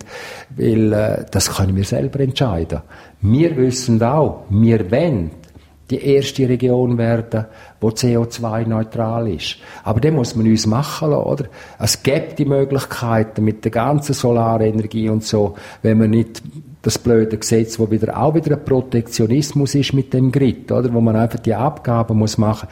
weil 0.56 0.94
äh, 0.94 1.26
das 1.32 1.56
können 1.56 1.76
wir 1.76 1.84
selber 1.84 2.20
entscheiden. 2.20 2.82
Wir 3.22 3.56
wissen 3.58 4.02
auch, 4.02 4.46
wir 4.50 4.90
wollen 4.92 5.32
die 5.92 6.04
erste 6.04 6.48
Region 6.48 6.98
werden, 6.98 7.46
wo 7.80 7.90
CO2-neutral 7.90 9.28
ist. 9.28 9.58
Aber 9.84 10.00
den 10.00 10.16
muss 10.16 10.36
man 10.36 10.48
uns 10.48 10.66
machen 10.66 11.12
lassen, 11.12 11.24
oder? 11.24 11.46
Es 11.78 12.02
gibt 12.02 12.40
die 12.40 12.46
Möglichkeiten 12.46 13.44
mit 13.44 13.64
der 13.66 13.72
ganzen 13.72 14.14
Solarenergie 14.14 15.10
und 15.10 15.24
so, 15.24 15.56
wenn 15.82 15.98
man 15.98 16.12
nicht 16.12 16.42
das 16.82 16.98
blöde 16.98 17.38
Gesetz, 17.38 17.78
wo 17.78 17.92
wieder 17.92 18.18
auch 18.18 18.34
wieder 18.34 18.56
ein 18.56 18.66
Protektionismus 18.66 19.76
ist 19.76 19.94
mit 19.94 20.14
dem 20.14 20.32
Grid, 20.32 20.72
oder? 20.72 20.92
Wo 20.94 21.02
man 21.02 21.16
einfach 21.16 21.40
die 21.40 21.54
Abgaben 21.54 22.18
muss 22.18 22.38
machen. 22.38 22.70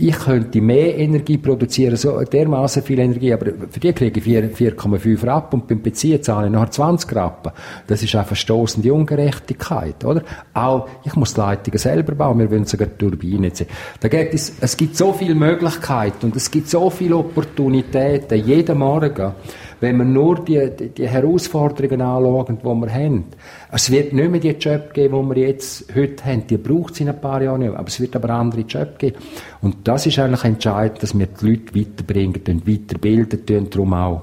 Ich 0.00 0.16
könnte 0.16 0.60
mehr 0.60 0.96
Energie 0.96 1.38
produzieren, 1.38 1.96
so 1.96 2.22
dermaßen 2.22 2.84
viel 2.84 3.00
Energie, 3.00 3.32
aber 3.32 3.46
für 3.68 3.80
die 3.80 3.92
kriege 3.92 4.20
ich 4.20 4.26
4,5 4.26 5.26
Rappen 5.26 5.60
und 5.60 5.66
beim 5.66 5.82
Beziehen 5.82 6.22
zahle 6.22 6.46
ich 6.46 6.52
nachher 6.52 6.70
20 6.70 7.16
Rappen. 7.16 7.50
Das 7.88 8.00
ist 8.00 8.14
einfach 8.14 8.36
stoßende 8.36 8.94
Ungerechtigkeit, 8.94 10.04
oder? 10.04 10.22
Auch, 10.54 10.88
ich 11.04 11.16
muss 11.16 11.34
die 11.34 11.40
Leitungen 11.40 11.78
selber 11.78 12.14
bauen, 12.14 12.38
wir 12.38 12.48
wollen 12.48 12.64
sogar 12.64 12.96
Turbinen 12.96 13.52
sehen. 13.52 13.66
Da 13.98 14.06
gibt 14.06 14.34
es, 14.34 14.52
es 14.60 14.76
gibt 14.76 14.96
so 14.96 15.12
viele 15.12 15.34
Möglichkeiten 15.34 16.26
und 16.26 16.36
es 16.36 16.48
gibt 16.48 16.68
so 16.68 16.90
viele 16.90 17.16
Opportunitäten 17.16 18.38
jeden 18.44 18.78
Morgen 18.78 19.32
wenn 19.80 19.96
wir 19.96 20.04
nur 20.04 20.44
die, 20.44 20.70
die, 20.78 20.88
die 20.88 21.08
Herausforderungen 21.08 22.00
anschauen, 22.00 22.58
die 22.60 22.64
wir 22.64 22.92
haben, 22.92 23.24
es 23.70 23.90
wird 23.90 24.12
nicht 24.12 24.30
mehr 24.30 24.40
die 24.40 24.50
Job 24.50 24.92
geben, 24.92 25.28
die 25.28 25.36
wir 25.36 25.48
jetzt 25.48 25.94
heute 25.94 26.24
haben. 26.24 26.46
Die 26.46 26.56
braucht 26.56 26.94
es 26.94 27.00
in 27.00 27.08
ein 27.08 27.20
paar 27.20 27.42
Jahren 27.42 27.60
nicht. 27.60 27.74
Aber 27.74 27.86
es 27.86 28.00
wird 28.00 28.16
aber 28.16 28.30
andere 28.30 28.62
Jobs 28.62 28.98
geben. 28.98 29.16
Und 29.60 29.86
das 29.86 30.06
ist 30.06 30.18
eigentlich 30.18 30.44
entscheidend, 30.44 31.02
dass 31.02 31.16
wir 31.16 31.26
die 31.26 31.46
Leute 31.46 31.74
weiterbringen, 31.74 32.66
weiterbilden, 32.66 33.70
darum 33.70 33.94
auch 33.94 34.22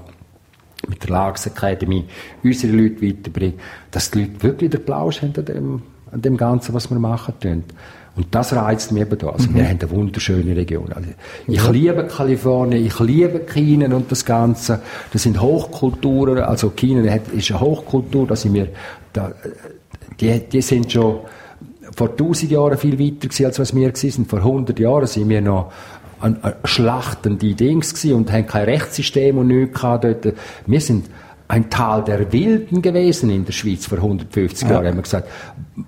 mit 0.88 1.02
der 1.02 1.10
Lags 1.10 1.46
Academy 1.46 2.04
unsere 2.42 2.76
Leute 2.76 3.02
weiterbringen, 3.02 3.58
dass 3.90 4.10
die 4.10 4.20
Leute 4.20 4.42
wirklich 4.42 4.70
den 4.70 4.84
Plausch 4.84 5.22
haben 5.22 5.32
an 5.36 5.44
dem, 5.44 5.82
an 6.12 6.22
dem 6.22 6.36
Ganzen, 6.36 6.74
was 6.74 6.90
wir 6.90 6.98
machen 6.98 7.34
tun. 7.40 7.64
Und 8.16 8.34
das 8.34 8.54
reizt 8.54 8.92
mich 8.92 9.02
eben 9.02 9.18
da. 9.18 9.28
Also, 9.28 9.50
mhm. 9.50 9.54
wir 9.56 9.68
haben 9.68 9.78
eine 9.78 9.90
wunderschöne 9.90 10.56
Region. 10.56 10.90
Also, 10.92 11.08
ich 11.46 11.62
ja. 11.62 11.70
liebe 11.70 12.04
Kalifornien, 12.04 12.84
ich 12.84 12.98
liebe 12.98 13.40
China 13.40 13.94
und 13.94 14.10
das 14.10 14.24
Ganze. 14.24 14.80
Das 15.12 15.22
sind 15.22 15.40
Hochkulturen. 15.40 16.38
Also, 16.38 16.70
China 16.70 17.14
ist 17.32 17.50
eine 17.50 17.60
Hochkultur, 17.60 18.26
da 18.26 18.34
sind 18.34 18.54
wir, 18.54 18.68
da, 19.12 19.32
die, 20.18 20.40
die 20.40 20.62
sind 20.62 20.90
schon 20.90 21.20
vor 21.94 22.16
tausend 22.16 22.50
Jahren 22.50 22.78
viel 22.78 22.98
weiter 22.98 23.28
gewesen, 23.28 23.46
als 23.46 23.58
was 23.58 23.74
wir 23.74 23.94
sind. 23.94 24.28
Vor 24.28 24.42
hundert 24.42 24.78
Jahren 24.78 25.06
sind 25.06 25.28
wir 25.28 25.40
noch 25.40 25.72
ein, 26.20 26.42
ein 26.42 26.54
schlachtende 26.64 27.54
Dings 27.54 27.94
gewesen 27.94 28.16
und 28.16 28.32
haben 28.32 28.46
kein 28.46 28.64
Rechtssystem 28.64 29.38
und 29.38 29.48
nichts 29.48 29.80
gehabt 29.80 30.04
dort. 30.04 30.34
Wir 30.66 30.80
sind 30.80 31.06
ein 31.48 31.70
Tal 31.70 32.02
der 32.04 32.32
Wilden 32.32 32.82
gewesen 32.82 33.30
in 33.30 33.44
der 33.44 33.52
Schweiz 33.52 33.86
vor 33.86 33.98
150 33.98 34.68
ja. 34.68 34.74
Jahren. 34.74 34.86
Haben 34.88 34.96
wir 34.96 35.02
gesagt, 35.02 35.28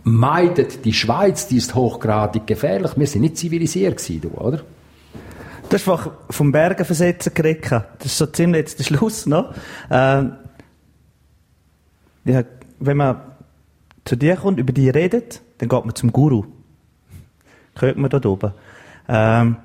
meidet 0.04 0.84
die 0.84 0.92
Schweiz, 0.92 1.48
die 1.48 1.56
ist 1.56 1.74
hochgradig 1.74 2.46
gefährlich. 2.46 2.92
Wir 2.96 3.06
sind 3.06 3.22
nicht 3.22 3.36
zivilisiert 3.36 3.96
gewesen, 3.96 4.30
oder? 4.30 4.58
Du 5.68 5.74
hast 5.74 5.88
einfach 5.88 6.10
vom 6.30 6.52
Bergen 6.52 6.84
versetzen 6.84 7.34
geredet. 7.34 7.70
Das 7.70 8.06
ist 8.06 8.18
so 8.18 8.26
ziemlich 8.26 8.60
jetzt 8.60 8.78
der 8.78 8.84
Schluss, 8.84 9.26
noch. 9.26 9.52
Ähm, 9.90 10.32
ja, 12.24 12.42
wenn 12.78 12.96
man 12.96 13.20
zu 14.04 14.16
dir 14.16 14.36
kommt, 14.36 14.58
über 14.58 14.72
die 14.72 14.88
redet, 14.88 15.42
dann 15.58 15.68
geht 15.68 15.84
man 15.84 15.94
zum 15.94 16.12
Guru. 16.12 16.44
Hört 17.78 17.96
man 17.98 18.10
dort 18.10 18.26
oben. 18.26 18.52
Ähm, 19.08 19.56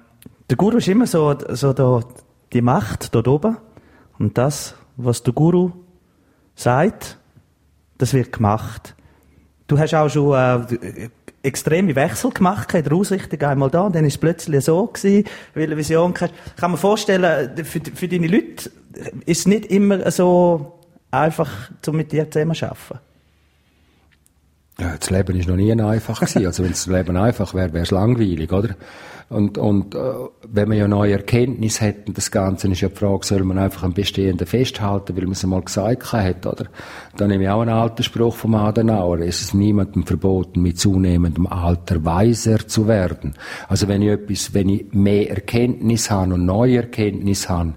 der 0.50 0.58
Guru 0.58 0.78
ist 0.78 0.88
immer 0.88 1.08
so, 1.08 1.36
so 1.50 1.72
da, 1.72 2.02
die 2.52 2.62
Macht 2.62 3.16
dort 3.16 3.28
oben. 3.28 3.58
Und 4.20 4.38
das, 4.38 4.76
was 4.98 5.24
der 5.24 5.34
Guru 5.34 5.72
sagt, 6.56 7.18
das 7.98 8.14
wird 8.14 8.32
gemacht. 8.32 8.96
Du 9.68 9.80
hast 9.80 9.94
auch 9.94 10.10
schon 10.10 10.34
äh, 10.34 11.10
extreme 11.44 11.96
Wechsel 11.96 12.32
gemacht 12.32 12.74
in 12.74 12.84
der 12.84 12.94
Ausrichtung 12.94 13.42
einmal 13.42 13.70
da, 13.70 13.82
und 13.82 13.96
dann 13.96 14.06
ist 14.06 14.14
es 14.14 14.18
plötzlich 14.18 14.64
so 14.64 14.88
gewesen, 14.88 15.26
weil 15.54 15.66
eine 15.66 15.78
Vision 15.78 16.14
kann 16.14 16.32
mir 16.72 16.78
vorstellen, 16.78 17.66
für, 17.66 17.82
für 17.94 18.08
deine 18.08 18.28
Leute 18.28 18.72
ist 19.26 19.40
es 19.40 19.46
nicht 19.46 19.66
immer 19.68 20.10
so 20.12 20.80
einfach, 21.12 21.72
um 21.88 21.96
mit 21.96 22.12
dir 22.12 22.30
zusammen 22.30 22.56
zu 22.56 22.66
arbeiten. 22.66 23.00
Ja, 24.80 24.96
das 25.00 25.10
Leben 25.10 25.40
ist 25.40 25.48
noch 25.48 25.56
nie 25.56 25.72
einfach 25.72 26.20
gewesen. 26.20 26.46
Also 26.46 26.64
wenn 26.64 26.72
das 26.72 26.88
Leben 26.88 27.16
einfach 27.16 27.54
wäre, 27.54 27.74
wäre 27.74 27.84
es 27.84 27.92
langweilig, 27.92 28.52
oder? 28.52 28.76
Und, 29.30 29.58
und 29.58 29.96
äh, 29.96 30.00
wenn 30.48 30.70
man 30.70 30.78
ja 30.78 30.88
neue 30.88 31.14
Erkenntnisse 31.14 31.88
hat, 31.88 32.08
und 32.08 32.18
das 32.18 32.32
Ganze 32.32 32.68
ist 32.68 32.82
ja 32.82 32.90
die 32.90 32.96
Frage, 32.96 33.26
soll 33.26 33.44
man 33.44 33.58
einfach 33.58 33.84
am 33.84 33.94
Bestehenden 33.94 34.46
festhalten, 34.46 35.16
weil 35.16 35.24
man 35.24 35.34
es 35.34 35.44
einmal 35.44 35.62
gesagt 35.62 36.12
hat, 36.14 36.46
oder? 36.46 36.66
Dann 37.18 37.30
nehme 37.30 37.44
ich 37.44 37.50
auch 37.50 37.62
einen 37.62 37.72
alten 37.72 38.04
Spruch 38.04 38.36
vom 38.36 38.56
Adenauer. 38.56 39.20
Es 39.20 39.42
ist 39.42 39.54
niemandem 39.54 40.06
verboten, 40.06 40.62
mit 40.62 40.80
zunehmendem 40.80 41.48
Alter 41.48 42.04
weiser 42.04 42.68
zu 42.68 42.88
werden. 42.88 43.34
Also 43.68 43.88
wenn 43.88 44.02
ich 44.02 44.10
etwas, 44.10 44.54
wenn 44.54 44.70
ich 44.70 44.92
mehr 44.94 45.30
Erkenntnis 45.30 46.10
habe 46.10 46.34
und 46.34 46.46
neue 46.46 46.78
Erkenntnis 46.78 47.50
habe, 47.50 47.74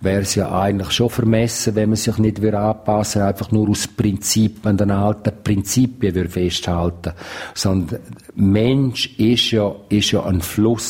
wäre 0.00 0.22
es 0.22 0.34
ja 0.34 0.58
eigentlich 0.58 0.90
schon 0.92 1.10
vermessen, 1.10 1.74
wenn 1.74 1.90
man 1.90 1.96
sich 1.96 2.18
nicht 2.18 2.42
wieder 2.42 2.60
anpassen, 2.60 3.22
einfach 3.22 3.50
nur 3.50 3.68
aus 3.68 3.86
Prinzip 3.88 4.66
an 4.66 4.76
den 4.76 4.90
alten 4.90 5.32
Prinzipien 5.42 6.28
festhalten. 6.28 7.12
Sondern 7.54 8.00
Mensch 8.34 9.18
ist 9.18 9.50
ja, 9.50 9.74
ist 9.88 10.12
ja 10.12 10.24
ein 10.24 10.40
Fluss. 10.40 10.87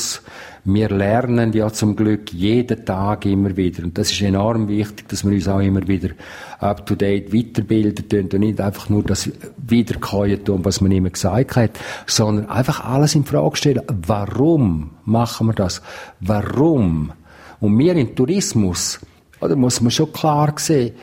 Wir 0.64 0.90
lernen 0.90 1.52
ja 1.54 1.72
zum 1.72 1.96
Glück 1.96 2.32
jeden 2.32 2.84
Tag 2.84 3.24
immer 3.24 3.56
wieder. 3.56 3.84
Und 3.84 3.96
das 3.96 4.10
ist 4.12 4.20
enorm 4.20 4.68
wichtig, 4.68 5.08
dass 5.08 5.24
wir 5.24 5.32
uns 5.32 5.48
auch 5.48 5.60
immer 5.60 5.86
wieder 5.88 6.10
up 6.58 6.84
to 6.84 6.94
date 6.94 7.32
weiterbilden 7.32 8.28
und 8.30 8.40
nicht 8.40 8.60
einfach 8.60 8.88
nur 8.90 9.02
das 9.02 9.30
wiederkäuen 9.56 10.44
tun, 10.44 10.64
was 10.64 10.80
man 10.80 10.92
immer 10.92 11.10
gesagt 11.10 11.56
hat, 11.56 11.70
sondern 12.06 12.50
einfach 12.50 12.84
alles 12.84 13.14
in 13.14 13.24
Frage 13.24 13.56
stellen. 13.56 13.82
Warum 14.06 14.90
machen 15.04 15.46
wir 15.46 15.54
das? 15.54 15.80
Warum? 16.20 17.12
Und 17.60 17.78
wir 17.78 17.96
im 17.96 18.14
Tourismus, 18.14 19.00
oder 19.40 19.56
muss 19.56 19.80
man 19.80 19.90
schon 19.90 20.12
klar 20.12 20.52
sehen, 20.58 20.94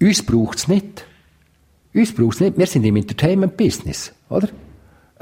uns 0.00 0.22
braucht 0.22 0.58
es 0.58 0.68
nicht. 0.68 1.06
Uns 1.94 2.12
braucht 2.12 2.34
es 2.34 2.40
nicht. 2.40 2.58
Wir 2.58 2.66
sind 2.66 2.84
im 2.84 2.96
Entertainment-Business, 2.96 4.12
oder? 4.28 4.48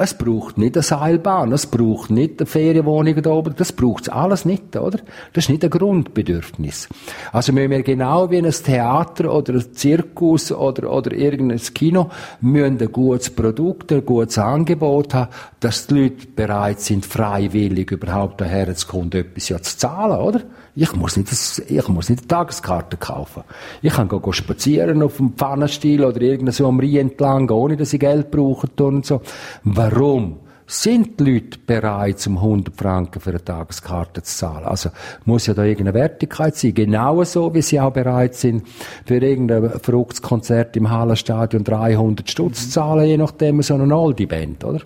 Es 0.02 0.14
braucht 0.14 0.56
nicht 0.56 0.78
eine 0.78 0.82
Seilbahn, 0.82 1.52
es 1.52 1.66
braucht 1.66 2.08
nicht 2.08 2.40
eine 2.40 2.46
Ferienwohnung 2.46 3.20
da 3.20 3.32
oben, 3.32 3.54
das 3.54 3.70
braucht 3.70 4.10
alles 4.10 4.46
nicht, 4.46 4.74
oder? 4.74 4.98
Das 5.34 5.44
ist 5.44 5.50
nicht 5.50 5.62
ein 5.62 5.68
Grundbedürfnis. 5.68 6.88
Also 7.32 7.52
müssen 7.52 7.70
wir 7.70 7.82
genau 7.82 8.30
wie 8.30 8.38
ein 8.38 8.50
Theater 8.50 9.30
oder 9.30 9.52
ein 9.52 9.74
Zirkus 9.74 10.52
oder, 10.52 10.90
oder 10.90 11.12
irgendein 11.12 11.58
Kino, 11.58 12.08
müssen 12.40 12.80
ein 12.80 12.90
gutes 12.90 13.28
Produkt, 13.28 13.92
ein 13.92 14.06
gutes 14.06 14.38
Angebot 14.38 15.12
haben, 15.12 15.28
dass 15.60 15.86
die 15.86 15.94
Leute 15.94 16.28
bereit 16.28 16.80
sind, 16.80 17.04
freiwillig 17.04 17.90
überhaupt 17.90 18.40
daher 18.40 18.74
zu 18.74 18.86
kommen, 18.86 19.12
etwas 19.12 19.44
zu 19.44 19.76
zahlen, 19.76 20.18
oder? 20.18 20.40
Ich 20.80 20.96
muss 20.96 21.18
nicht, 21.18 21.30
das, 21.30 21.58
ich 21.58 21.88
muss 21.88 22.08
nicht 22.08 22.20
eine 22.20 22.28
Tageskarte 22.28 22.96
kaufen. 22.96 23.42
Ich 23.82 23.92
kann 23.92 24.08
go, 24.08 24.18
go 24.18 24.32
spazieren 24.32 25.02
auf 25.02 25.18
dem 25.18 25.34
Pfannenstiel 25.34 26.02
oder 26.02 26.22
irgendwo 26.22 26.52
so 26.52 26.68
am 26.68 26.80
Rhein 26.80 26.96
entlang, 26.96 27.50
ohne 27.50 27.76
dass 27.76 27.92
ich 27.92 28.00
Geld 28.00 28.30
brauche 28.30 28.66
und 28.82 29.04
so. 29.04 29.20
Warum? 29.62 30.38
Sind 30.66 31.20
die 31.20 31.32
Leute 31.32 31.58
bereit, 31.58 32.26
um 32.26 32.38
100 32.38 32.74
Franken 32.74 33.20
für 33.20 33.28
eine 33.28 33.44
Tageskarte 33.44 34.22
zu 34.22 34.34
zahlen? 34.34 34.64
Also, 34.64 34.88
muss 35.26 35.48
ja 35.48 35.52
da 35.52 35.64
irgendeine 35.64 35.98
Wertigkeit 35.98 36.56
sein. 36.56 36.72
Genauso, 36.72 37.52
wie 37.52 37.60
sie 37.60 37.78
auch 37.78 37.92
bereit 37.92 38.34
sind, 38.34 38.66
für 39.04 39.18
irgendein 39.18 39.80
verrücktes 39.80 40.22
Konzert 40.22 40.78
im 40.78 40.88
Hallenstadion 40.88 41.62
300 41.62 42.30
Stutz 42.30 42.64
zu 42.64 42.70
zahlen, 42.70 43.04
je 43.04 43.18
nachdem, 43.18 43.60
so 43.60 43.74
eine 43.74 43.94
Oldie-Band, 43.94 44.64
oder? 44.64 44.80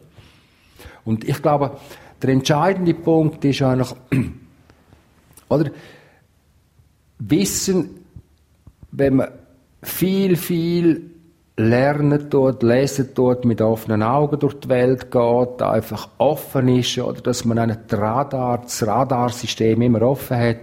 Und 1.04 1.22
ich 1.22 1.40
glaube, 1.40 1.70
der 2.20 2.30
entscheidende 2.30 2.94
Punkt 2.94 3.44
ist 3.44 3.62
eigentlich, 3.62 3.94
oder? 5.55 5.71
Wissen, 7.19 7.90
wenn 8.93 9.17
man 9.17 9.29
viel, 9.83 10.37
viel 10.37 11.11
lernen 11.57 12.31
tut, 12.31 12.62
lesen 12.62 13.14
tut, 13.14 13.45
mit 13.45 13.61
offenen 13.61 14.03
Augen 14.03 14.38
durch 14.38 14.55
die 14.55 14.69
Welt 14.69 15.11
geht, 15.11 15.62
einfach 15.62 16.09
offen 16.19 16.69
ist, 16.69 16.99
oder 16.99 17.21
dass 17.21 17.45
man 17.45 17.59
ein 17.59 17.77
Radar, 17.90 18.62
das 18.62 18.85
Radarsystem 18.85 19.81
immer 19.83 20.03
offen 20.03 20.37
hat 20.37 20.61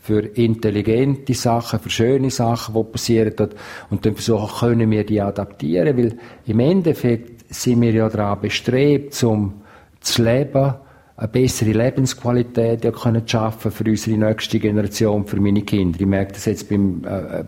für 0.00 0.20
intelligente 0.20 1.34
Sachen, 1.34 1.78
für 1.78 1.90
schöne 1.90 2.30
Sachen, 2.30 2.74
die 2.74 2.84
passieren 2.84 3.34
dort. 3.36 3.54
Und 3.90 4.06
dann 4.06 4.14
versuchen, 4.14 4.68
können 4.68 4.90
wir 4.90 5.04
die 5.04 5.20
adaptieren, 5.20 5.96
weil 5.96 6.16
im 6.46 6.60
Endeffekt 6.60 7.52
sind 7.54 7.82
wir 7.82 7.92
ja 7.92 8.08
daran 8.08 8.40
bestrebt, 8.40 9.22
um 9.22 9.60
zu 10.00 10.22
leben, 10.24 10.74
eine 11.20 11.28
bessere 11.28 11.72
Lebensqualität 11.72 12.82
ja 12.82 12.90
können 12.92 13.28
schaffen 13.28 13.70
für 13.70 13.84
unsere 13.84 14.16
nächste 14.16 14.58
Generation, 14.58 15.26
für 15.26 15.38
meine 15.38 15.60
Kinder. 15.60 16.00
Ich 16.00 16.06
merke 16.06 16.32
das 16.32 16.46
jetzt 16.46 16.70
beim, 16.70 17.04
äh, 17.04 17.44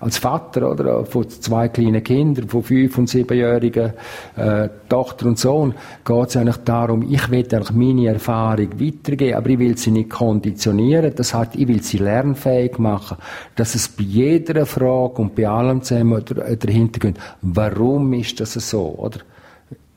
als 0.00 0.16
Vater, 0.16 0.70
oder, 0.70 1.04
von 1.04 1.28
zwei 1.28 1.68
kleinen 1.68 2.02
Kindern, 2.02 2.48
von 2.48 2.62
fünf- 2.62 2.96
und 2.96 3.10
siebenjährigen 3.10 3.92
äh, 4.36 4.70
Tochter 4.88 5.26
und 5.26 5.38
Sohn, 5.38 5.74
geht 6.02 6.28
es 6.28 6.36
eigentlich 6.38 6.56
darum, 6.64 7.02
ich 7.02 7.30
will 7.30 7.40
eigentlich 7.40 7.72
meine 7.72 8.08
Erfahrung 8.08 8.80
weitergeben, 8.80 9.36
aber 9.36 9.50
ich 9.50 9.58
will 9.58 9.76
sie 9.76 9.90
nicht 9.90 10.08
konditionieren. 10.08 11.12
Das 11.14 11.34
heißt, 11.34 11.56
ich 11.56 11.68
will 11.68 11.82
sie 11.82 11.98
lernfähig 11.98 12.78
machen, 12.78 13.18
dass 13.56 13.74
es 13.74 13.86
bei 13.86 14.04
jeder 14.04 14.64
Frage 14.64 15.20
und 15.20 15.34
bei 15.34 15.46
allem 15.46 15.82
zusammen 15.82 16.24
dahinter 16.58 17.00
geht, 17.00 17.18
warum 17.42 18.14
ist 18.14 18.40
das 18.40 18.54
so, 18.54 18.94
oder? 18.96 19.18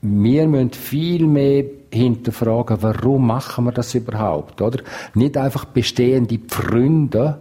Wir 0.02 0.46
müssen 0.46 0.70
viel 0.70 1.26
mehr 1.26 1.64
hinterfragen, 1.92 2.78
warum 2.80 3.26
machen 3.26 3.64
wir 3.64 3.72
das 3.72 3.94
überhaupt, 3.94 4.60
oder? 4.60 4.82
Nicht 5.14 5.36
einfach 5.36 5.64
bestehende 5.66 6.38
Pfründe 6.38 7.38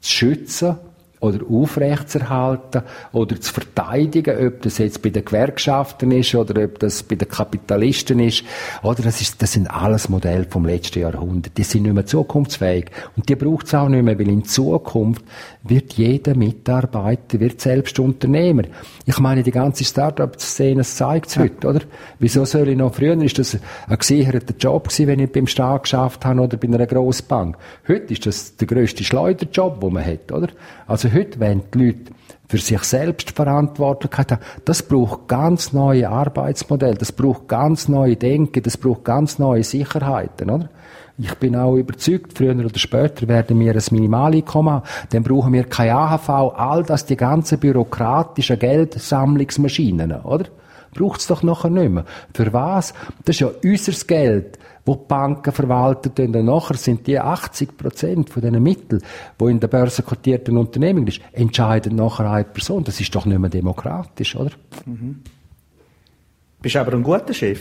zu 0.00 0.10
schützen, 0.10 0.76
oder 1.22 1.38
aufrechtzuerhalten 1.48 2.82
oder 3.12 3.40
zu 3.40 3.52
verteidigen, 3.52 4.44
ob 4.44 4.62
das 4.62 4.78
jetzt 4.78 5.02
bei 5.02 5.10
den 5.10 5.24
Gewerkschaften 5.24 6.10
ist 6.10 6.34
oder 6.34 6.64
ob 6.64 6.80
das 6.80 7.04
bei 7.04 7.14
den 7.14 7.28
Kapitalisten 7.28 8.18
ist. 8.18 8.42
Oder 8.82 9.02
das, 9.04 9.20
ist, 9.20 9.40
das 9.40 9.52
sind 9.52 9.68
alles 9.68 10.08
Modelle 10.08 10.46
vom 10.50 10.66
letzten 10.66 10.98
Jahrhundert. 10.98 11.56
Die 11.56 11.62
sind 11.62 11.84
nicht 11.84 11.94
mehr 11.94 12.06
zukunftsfähig. 12.06 12.86
Und 13.16 13.28
die 13.28 13.36
braucht 13.36 13.66
es 13.66 13.74
auch 13.74 13.88
nicht 13.88 14.02
mehr, 14.02 14.18
weil 14.18 14.28
in 14.28 14.44
Zukunft 14.44 15.24
wird 15.62 15.92
jeder 15.92 16.34
Mitarbeiter 16.34 17.38
wird 17.38 17.60
selbst 17.60 18.00
Unternehmer. 18.00 18.64
Ich 19.06 19.18
meine, 19.20 19.44
die 19.44 19.52
ganze 19.52 19.84
Start-up-Szene 19.84 20.82
zeigt 20.82 21.28
es 21.28 21.36
ja. 21.36 21.42
heute, 21.42 21.68
oder? 21.68 21.80
Wieso 22.18 22.44
soll 22.44 22.68
ich 22.68 22.76
noch 22.76 22.94
früher, 22.94 23.20
ist 23.22 23.38
das 23.38 23.56
ein 23.86 23.98
gesicherter 23.98 24.54
Job 24.58 24.88
gewesen, 24.88 25.06
wenn 25.06 25.20
ich 25.20 25.30
beim 25.30 25.46
Staat 25.46 25.84
geschafft 25.84 26.24
habe 26.24 26.40
oder 26.40 26.56
bei 26.56 26.66
einer 26.66 26.84
Grossbank. 26.86 27.56
Heute 27.86 28.12
ist 28.12 28.26
das 28.26 28.56
der 28.56 28.66
grösste 28.66 29.04
Schleuderjob, 29.04 29.80
den 29.80 29.92
man 29.92 30.04
hat, 30.04 30.32
oder? 30.32 30.48
Also 30.88 31.11
heute, 31.12 31.40
wenn 31.40 31.62
die 31.72 31.86
Leute 31.86 32.12
für 32.48 32.58
sich 32.58 32.82
selbst 32.82 33.30
Verantwortlichkeit 33.30 34.32
haben, 34.32 34.42
das 34.64 34.82
braucht 34.82 35.28
ganz 35.28 35.72
neue 35.72 36.08
Arbeitsmodelle, 36.08 36.96
das 36.96 37.12
braucht 37.12 37.48
ganz 37.48 37.88
neue 37.88 38.16
Denken, 38.16 38.62
das 38.62 38.76
braucht 38.76 39.04
ganz 39.04 39.38
neue 39.38 39.64
Sicherheiten, 39.64 40.50
oder? 40.50 40.68
Ich 41.18 41.34
bin 41.34 41.54
auch 41.56 41.76
überzeugt, 41.76 42.36
früher 42.36 42.56
oder 42.56 42.78
später 42.78 43.28
werden 43.28 43.60
wir 43.60 43.72
ein 43.74 43.82
Minimaleinkommen 43.90 44.72
haben. 44.72 44.86
Dann 45.10 45.22
brauchen 45.22 45.52
wir 45.52 45.64
kein 45.64 45.90
AHV, 45.90 46.28
all 46.28 46.82
das, 46.84 47.04
die 47.04 47.16
ganzen 47.16 47.58
bürokratischen 47.58 48.58
Geldsammlungsmaschinen, 48.58 50.12
oder? 50.22 50.46
Braucht's 50.94 51.26
doch 51.26 51.42
nachher 51.42 51.70
nicht 51.70 51.90
mehr. 51.90 52.04
Für 52.34 52.52
was? 52.52 52.92
Das 53.24 53.36
ist 53.36 53.40
ja 53.40 53.50
unser 53.62 54.06
Geld 54.06 54.58
wo 54.84 54.96
die 54.96 55.06
Banken 55.06 55.52
verwaltet 55.52 56.18
und 56.18 56.32
nachher 56.32 56.76
sind 56.76 57.06
die 57.06 57.18
80 57.18 57.76
Prozent 57.76 58.30
von 58.30 58.42
diesen 58.42 58.62
Mitteln, 58.62 59.02
wo 59.38 59.48
in 59.48 59.60
der 59.60 59.68
Börse 59.68 60.02
kotierten 60.02 60.56
Unternehmen 60.56 61.06
ist, 61.06 61.20
entscheidet 61.32 61.92
nachher 61.92 62.30
eine 62.30 62.44
Person. 62.44 62.82
Das 62.84 63.00
ist 63.00 63.14
doch 63.14 63.26
nicht 63.26 63.38
mehr 63.38 63.50
demokratisch, 63.50 64.34
oder? 64.34 64.50
Mhm. 64.86 65.20
Bist 66.60 66.76
aber 66.76 66.92
ein 66.92 67.02
guter 67.02 67.34
Chef. 67.34 67.60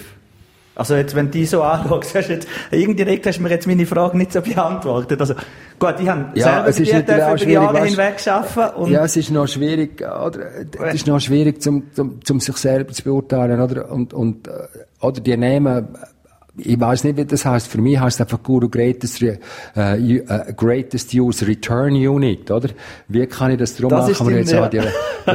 Also 0.74 0.96
jetzt, 0.96 1.14
wenn 1.16 1.26
du 1.26 1.32
die 1.32 1.46
so 1.46 1.62
anschaust, 1.64 2.16
hast 2.16 2.30
jetzt, 2.30 2.48
indirekt 2.72 3.28
hast 3.28 3.40
du 3.40 3.44
mir 3.44 3.50
jetzt 3.50 3.68
meine 3.68 3.86
Frage 3.86 4.18
nicht 4.18 4.32
so 4.32 4.42
beantwortet. 4.42 5.20
Also, 5.20 5.34
gut, 5.78 5.96
ich 6.00 6.08
habe 6.08 6.32
ja, 6.34 6.44
selber 6.44 6.68
es 6.70 6.80
ist 6.80 6.92
über 6.92 7.36
die 7.36 7.52
Jahre 7.52 7.86
hinweg 7.86 8.28
arbeiten. 8.28 8.92
ja, 8.92 9.04
es 9.04 9.18
ist 9.18 9.32
noch 9.32 9.48
schwierig, 9.48 10.02
oder? 10.02 10.40
Es 10.86 10.96
ist 10.96 11.08
noch 11.08 11.20
schwierig, 11.20 11.62
zum, 11.62 11.94
zum, 11.94 12.24
zum 12.24 12.40
sich 12.40 12.56
selber 12.56 12.94
zu 12.94 13.04
beurteilen, 13.04 13.60
oder? 13.60 13.92
Und, 13.92 14.14
und, 14.14 14.48
äh, 14.48 14.52
oder 15.02 15.20
die 15.20 15.36
nehmen 15.36 15.90
ich 16.58 16.80
weiß 16.80 17.06
nicht, 17.06 17.18
wie 17.18 17.26
das 17.26 17.46
heißt. 17.46 17.68
Für 17.68 17.80
mich 17.80 18.00
heißt 18.00 18.20
es 18.20 18.22
einfach 18.22 18.44
Guru 18.44 18.68
Greatest, 18.68 19.22
uh, 19.22 19.28
uh, 19.76 20.54
Greatest 20.56 21.14
Use 21.14 21.48
Return 21.48 21.96
Unit, 21.96 22.52
oder? 22.52 22.70
Wie 23.08 23.26
kann 23.26 23.52
ich 23.52 23.58
das 23.58 23.76
drum 23.76 23.90
das 23.90 24.10
machen? 24.10 24.28
Wir 24.30 24.38
jetzt 24.38 24.52
ja. 24.52 24.66
auch 24.66 24.70
die, 24.70 24.82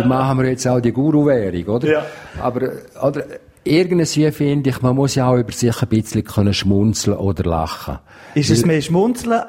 machen 0.08 0.38
wir 0.38 0.50
jetzt 0.50 0.66
auch 0.68 0.80
die 0.80 0.92
Guru-Währung, 0.92 1.74
oder? 1.74 1.88
Ja. 1.88 2.06
Aber, 2.40 2.70
oder, 3.02 3.24
irgendwie 3.64 4.30
finde 4.30 4.70
ich, 4.70 4.82
man 4.82 4.94
muss 4.94 5.14
ja 5.14 5.28
auch 5.28 5.36
über 5.36 5.52
sich 5.52 5.82
ein 5.82 5.88
bisschen 5.88 6.22
können 6.22 6.54
schmunzeln 6.54 7.16
oder 7.16 7.44
lachen. 7.44 7.98
Ist 8.34 8.50
es 8.50 8.64
mehr 8.64 8.80
schmunzeln 8.80 9.42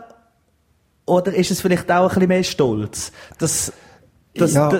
oder 1.05 1.33
ist 1.33 1.51
es 1.51 1.61
vielleicht 1.61 1.91
auch 1.91 2.03
ein 2.03 2.07
bisschen 2.09 2.27
mehr 2.27 2.43
Stolz? 2.43 3.11
Das, 3.37 3.71
das, 4.33 4.53
ja, 4.53 4.71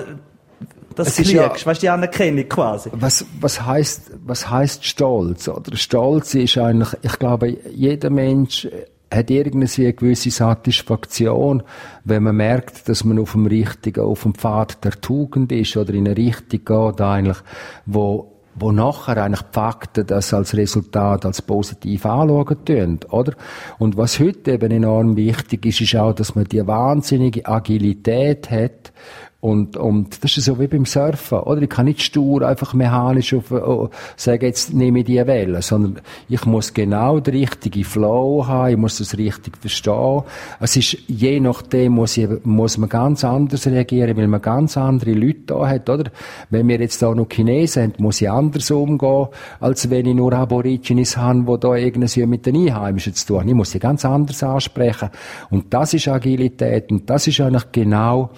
das 1.06 1.16
kriegst, 1.16 1.32
ja, 1.32 1.50
weißt 1.50 1.66
du, 1.66 1.86
die 1.86 1.88
Anerkennung 1.88 2.48
quasi. 2.48 2.90
Was, 2.92 3.24
was 3.40 3.64
heißt, 3.64 4.12
was 4.24 4.50
heißt 4.50 4.84
Stolz? 4.84 5.48
Oder 5.48 5.76
Stolz 5.76 6.34
ist 6.34 6.58
eigentlich, 6.58 6.90
ich 7.02 7.18
glaube, 7.18 7.56
jeder 7.74 8.10
Mensch 8.10 8.68
hat 9.12 9.30
irgendwie 9.30 9.84
eine 9.84 9.92
gewisse 9.94 10.30
Satisfaktion, 10.30 11.62
wenn 12.04 12.22
man 12.22 12.36
merkt, 12.36 12.88
dass 12.88 13.04
man 13.04 13.18
auf 13.18 13.32
dem 13.32 13.46
richtigen, 13.46 14.00
auf 14.00 14.22
dem 14.22 14.34
Pfad 14.34 14.84
der 14.84 14.92
Tugend 14.92 15.50
ist 15.52 15.76
oder 15.76 15.94
in 15.94 16.06
eine 16.06 16.16
Richtung 16.16 16.64
geht, 16.64 17.00
eigentlich, 17.00 17.38
wo 17.86 18.32
wo 18.60 18.72
nachher 18.72 19.22
eigentlich 19.22 19.42
die 19.42 19.52
Fakten 19.52 20.06
das 20.06 20.34
als 20.34 20.56
Resultat 20.56 21.24
als 21.24 21.42
positiv 21.42 22.04
anschauen 22.06 22.64
tun, 22.64 23.00
oder? 23.10 23.34
Und 23.78 23.96
was 23.96 24.18
heute 24.18 24.52
eben 24.52 24.72
enorm 24.72 25.16
wichtig 25.16 25.66
ist, 25.66 25.80
ist 25.80 25.96
auch, 25.96 26.12
dass 26.12 26.34
man 26.34 26.44
die 26.44 26.66
wahnsinnige 26.66 27.46
Agilität 27.46 28.50
hat 28.50 28.92
und, 29.40 29.76
und 29.76 30.24
das 30.24 30.36
ist 30.36 30.46
so 30.46 30.58
wie 30.58 30.66
beim 30.66 30.84
Surfen, 30.84 31.38
oder? 31.38 31.62
Ich 31.62 31.68
kann 31.68 31.86
nicht 31.86 32.02
stur 32.02 32.42
einfach 32.42 32.74
mechanisch 32.74 33.34
auf, 33.34 33.52
oh, 33.52 33.88
sagen, 34.16 34.44
jetzt 34.44 34.74
nehme 34.74 34.98
ich 34.98 35.04
die 35.04 35.24
Welle, 35.24 35.62
sondern 35.62 36.00
ich 36.28 36.44
muss 36.44 36.74
genau 36.74 37.20
den 37.20 37.36
richtigen 37.36 37.84
Flow 37.84 38.44
haben, 38.48 38.72
ich 38.72 38.76
muss 38.76 38.98
das 38.98 39.16
richtig 39.16 39.56
verstehen. 39.58 40.24
Es 40.58 40.74
ist, 40.74 40.96
je 41.06 41.38
nachdem 41.38 41.92
muss, 41.92 42.16
ich, 42.16 42.28
muss 42.42 42.78
man 42.78 42.88
ganz 42.88 43.22
anders 43.22 43.68
reagieren, 43.68 44.16
weil 44.16 44.26
man 44.26 44.42
ganz 44.42 44.76
andere 44.76 45.12
Leute 45.12 45.42
da 45.46 45.68
hat, 45.68 45.88
oder? 45.88 46.10
Wenn 46.50 46.66
wir 46.66 46.80
jetzt 46.80 47.00
da 47.00 47.14
noch 47.14 47.28
Chinesen 47.30 47.92
haben, 47.92 47.94
muss 47.98 48.20
ich 48.20 48.28
anders 48.28 48.68
umgehen, 48.72 49.28
als 49.60 49.88
wenn 49.88 50.06
ich 50.06 50.16
nur 50.16 50.32
Aborigines 50.32 51.16
habe, 51.16 51.44
die 51.44 51.60
da 51.60 51.76
irgendwie 51.76 52.26
mit 52.26 52.44
den 52.44 52.56
Einheimischen 52.56 53.14
zu 53.14 53.24
tun 53.28 53.38
haben. 53.38 53.48
Ich 53.50 53.54
muss 53.54 53.70
sie 53.70 53.78
ganz 53.78 54.04
anders 54.04 54.42
ansprechen. 54.42 55.10
Und 55.48 55.72
das 55.72 55.94
ist 55.94 56.08
Agilität, 56.08 56.90
und 56.90 57.08
das 57.08 57.28
ist 57.28 57.40
eigentlich 57.40 57.70
genau 57.70 58.30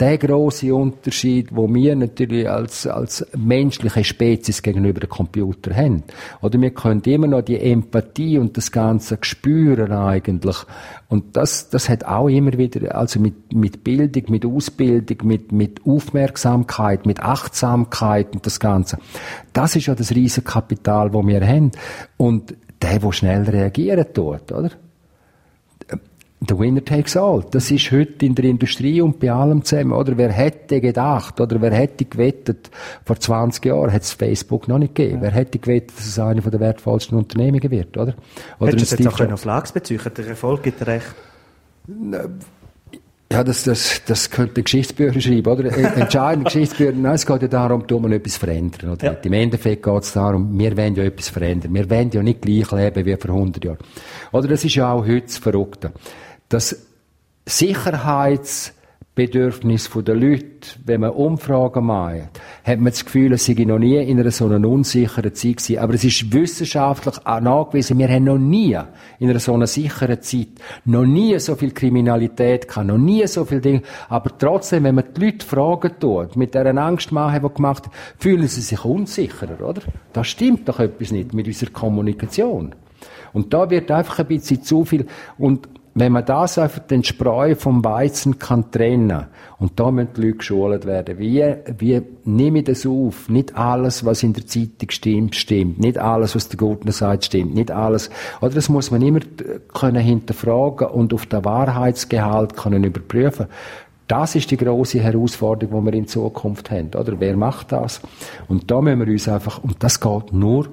der 0.00 0.18
große 0.18 0.74
Unterschied, 0.74 1.54
wo 1.54 1.72
wir 1.72 1.94
natürlich 1.94 2.48
als, 2.48 2.86
als 2.86 3.24
menschliche 3.36 4.02
Spezies 4.02 4.60
gegenüber 4.60 5.00
dem 5.00 5.08
Computer 5.08 5.74
haben. 5.74 6.02
Oder 6.42 6.60
wir 6.60 6.70
können 6.70 7.02
immer 7.02 7.28
noch 7.28 7.42
die 7.42 7.60
Empathie 7.60 8.38
und 8.38 8.56
das 8.56 8.72
Ganze 8.72 9.18
spüren 9.20 9.92
eigentlich. 9.92 10.56
Und 11.08 11.36
das, 11.36 11.68
das 11.68 11.88
hat 11.88 12.04
auch 12.04 12.28
immer 12.28 12.54
wieder, 12.54 12.94
also 12.96 13.20
mit, 13.20 13.54
mit 13.54 13.84
Bildung, 13.84 14.24
mit 14.28 14.44
Ausbildung, 14.44 15.18
mit, 15.28 15.52
mit 15.52 15.86
Aufmerksamkeit, 15.86 17.06
mit 17.06 17.20
Achtsamkeit 17.20 18.34
und 18.34 18.44
das 18.46 18.58
Ganze. 18.58 18.98
Das 19.52 19.76
ist 19.76 19.86
ja 19.86 19.94
das 19.94 20.12
Riesenkapital, 20.12 21.12
wo 21.12 21.24
wir 21.24 21.46
haben. 21.46 21.70
Und 22.16 22.56
der, 22.82 22.98
der 22.98 23.12
schnell 23.12 23.42
reagieren 23.44 24.06
tut, 24.12 24.50
oder? 24.50 24.70
The 26.48 26.58
winner 26.58 26.84
takes 26.84 27.16
all. 27.16 27.44
Das 27.50 27.70
ist 27.70 27.90
heute 27.90 28.26
in 28.26 28.34
der 28.34 28.44
Industrie 28.44 29.00
und 29.00 29.20
bei 29.20 29.30
allem 29.30 29.64
zusammen. 29.64 29.92
Oder 29.92 30.16
wer 30.16 30.30
hätte 30.32 30.80
gedacht, 30.80 31.40
oder 31.40 31.60
wer 31.60 31.72
hätte 31.72 32.04
gewettet, 32.04 32.70
vor 33.04 33.18
20 33.18 33.64
Jahren 33.64 33.90
hätte 33.90 34.04
es 34.04 34.12
Facebook 34.12 34.68
noch 34.68 34.78
nicht 34.78 34.94
gegeben. 34.94 35.16
Ja. 35.16 35.22
Wer 35.22 35.30
hätte 35.32 35.58
gewettet, 35.58 35.96
dass 35.96 36.06
es 36.06 36.18
eine 36.18 36.40
der 36.40 36.60
wertvollsten 36.60 37.16
Unternehmungen 37.16 37.70
wird, 37.70 37.96
oder? 37.96 38.14
Oder 38.58 38.72
Hättest 38.72 38.98
du 38.98 39.02
jetzt 39.02 39.20
auch 39.20 39.32
auf 39.32 39.44
Lags 39.44 39.72
beziehen 39.72 40.00
Der 40.16 40.26
Erfolg 40.26 40.62
gibt 40.62 40.86
recht. 40.86 41.14
Ja, 43.32 43.42
das, 43.42 43.64
das, 43.64 44.02
das 44.06 44.30
könnte 44.30 44.62
Geschichtsbücher 44.62 45.20
schreiben, 45.20 45.48
oder? 45.48 45.76
Entscheidende 45.96 46.44
Geschichtsbücher. 46.44 46.92
Nein, 46.92 47.14
es 47.14 47.26
geht 47.26 47.42
ja 47.42 47.48
darum, 47.48 47.86
tun 47.86 48.08
wir 48.08 48.16
etwas 48.16 48.36
verändern, 48.36 48.90
oder? 48.92 49.04
Ja. 49.04 49.12
Im 49.12 49.32
Endeffekt 49.32 49.82
geht 49.82 50.02
es 50.02 50.12
darum, 50.12 50.56
wir 50.56 50.76
wollen 50.76 50.94
ja 50.94 51.04
etwas 51.04 51.30
verändern. 51.30 51.74
Wir 51.74 51.88
wollen 51.90 52.10
ja 52.12 52.22
nicht 52.22 52.42
gleich 52.42 52.70
leben 52.70 53.06
wie 53.06 53.16
vor 53.16 53.34
100 53.34 53.64
Jahren. 53.64 53.78
Oder 54.30 54.48
das 54.48 54.64
ist 54.64 54.74
ja 54.76 54.92
auch 54.92 55.04
heute 55.04 55.22
das 55.22 55.38
Verrückte 55.38 55.92
das 56.54 56.86
Sicherheitsbedürfnis 57.46 58.74
Bedürfnis 59.16 59.90
der 60.04 60.14
Leute, 60.16 60.46
wenn 60.86 61.00
man 61.02 61.10
Umfragen 61.10 61.86
macht, 61.86 62.40
hat 62.64 62.78
man 62.78 62.86
das 62.86 63.04
Gefühl, 63.04 63.32
es 63.32 63.46
sei 63.46 63.54
noch 63.64 63.78
nie 63.78 63.96
in 63.96 64.18
einer 64.18 64.32
so 64.32 64.46
einer 64.46 64.68
unsicheren 64.68 65.34
Zeit 65.34 65.58
gewesen. 65.58 65.78
Aber 65.78 65.94
es 65.94 66.02
ist 66.02 66.32
wissenschaftlich 66.32 67.24
auch 67.24 67.40
nachgewiesen, 67.40 67.98
wir 67.98 68.08
haben 68.08 68.24
noch 68.24 68.38
nie 68.38 68.76
in 69.20 69.30
einer 69.30 69.38
so 69.38 69.54
einer 69.54 69.68
sicheren 69.68 70.20
Zeit, 70.20 70.48
noch 70.84 71.04
nie 71.04 71.38
so 71.38 71.54
viel 71.54 71.70
Kriminalität 71.70 72.66
gehabt, 72.66 72.88
noch 72.88 72.98
nie 72.98 73.24
so 73.28 73.44
viel 73.44 73.60
Dinge. 73.60 73.82
Aber 74.08 74.36
trotzdem, 74.36 74.82
wenn 74.82 74.96
man 74.96 75.04
die 75.16 75.26
Leute 75.26 75.46
fragen 75.46 75.92
tut, 76.00 76.34
mit 76.34 76.54
dieser 76.54 76.76
Angstmache, 76.76 77.40
die 77.40 77.54
gemacht 77.54 77.84
fühlen 78.18 78.48
sie 78.48 78.62
sich 78.62 78.84
unsicherer, 78.84 79.60
oder? 79.60 79.82
Da 80.12 80.24
stimmt 80.24 80.68
doch 80.68 80.80
etwas 80.80 81.12
nicht 81.12 81.34
mit 81.34 81.46
unserer 81.46 81.70
Kommunikation. 81.70 82.74
Und 83.32 83.52
da 83.52 83.70
wird 83.70 83.90
einfach 83.90 84.20
ein 84.20 84.26
bisschen 84.26 84.62
zu 84.62 84.84
viel, 84.84 85.06
und 85.38 85.68
wenn 85.96 86.12
man 86.12 86.24
das 86.24 86.58
einfach 86.58 86.80
den 86.80 87.04
Spreu 87.04 87.54
vom 87.54 87.84
Weizen 87.84 88.38
kann 88.38 88.70
trennen 88.72 89.26
und 89.58 89.78
da 89.78 89.92
müssen 89.92 90.10
die 90.16 90.22
Leute 90.22 90.38
geschult 90.38 90.86
werden, 90.86 91.18
wie, 91.18 91.54
wie 91.78 92.02
nehme 92.24 92.58
ich 92.58 92.64
das 92.64 92.84
auf? 92.84 93.28
Nicht 93.28 93.56
alles, 93.56 94.04
was 94.04 94.24
in 94.24 94.32
der 94.32 94.44
Zeitung 94.46 94.90
stimmt, 94.90 95.36
stimmt. 95.36 95.78
Nicht 95.78 95.96
alles, 95.98 96.34
was 96.34 96.48
der 96.48 96.58
Gutner 96.58 96.90
sagt, 96.90 97.26
stimmt. 97.26 97.54
Nicht 97.54 97.70
alles. 97.70 98.10
Oder 98.40 98.54
das 98.54 98.68
muss 98.68 98.90
man 98.90 99.02
immer 99.02 99.20
können 99.72 100.02
hinterfragen 100.02 100.88
und 100.88 101.14
auf 101.14 101.26
den 101.26 101.44
Wahrheitsgehalt 101.44 102.56
können 102.56 102.82
überprüfen. 102.82 103.46
Das 104.08 104.34
ist 104.34 104.50
die 104.50 104.56
große 104.56 105.00
Herausforderung, 105.00 105.84
die 105.84 105.92
wir 105.92 105.98
in 105.98 106.08
Zukunft 106.08 106.70
haben, 106.70 106.88
oder? 106.88 107.18
Wer 107.20 107.36
macht 107.36 107.72
das? 107.72 108.00
Und 108.48 108.70
da 108.70 108.82
müssen 108.82 109.00
wir 109.00 109.12
uns 109.12 109.28
einfach, 109.28 109.62
und 109.62 109.82
das 109.82 109.98
geht 110.00 110.32
nur, 110.32 110.68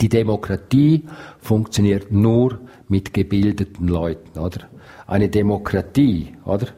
die 0.00 0.08
Demokratie 0.08 1.04
funktioniert 1.40 2.12
nur 2.12 2.60
mit 2.88 3.12
gebildeten 3.12 3.88
Leuten, 3.88 4.38
oder? 4.38 4.68
Eine 5.06 5.28
Demokratie, 5.28 6.34
oder? 6.44 6.68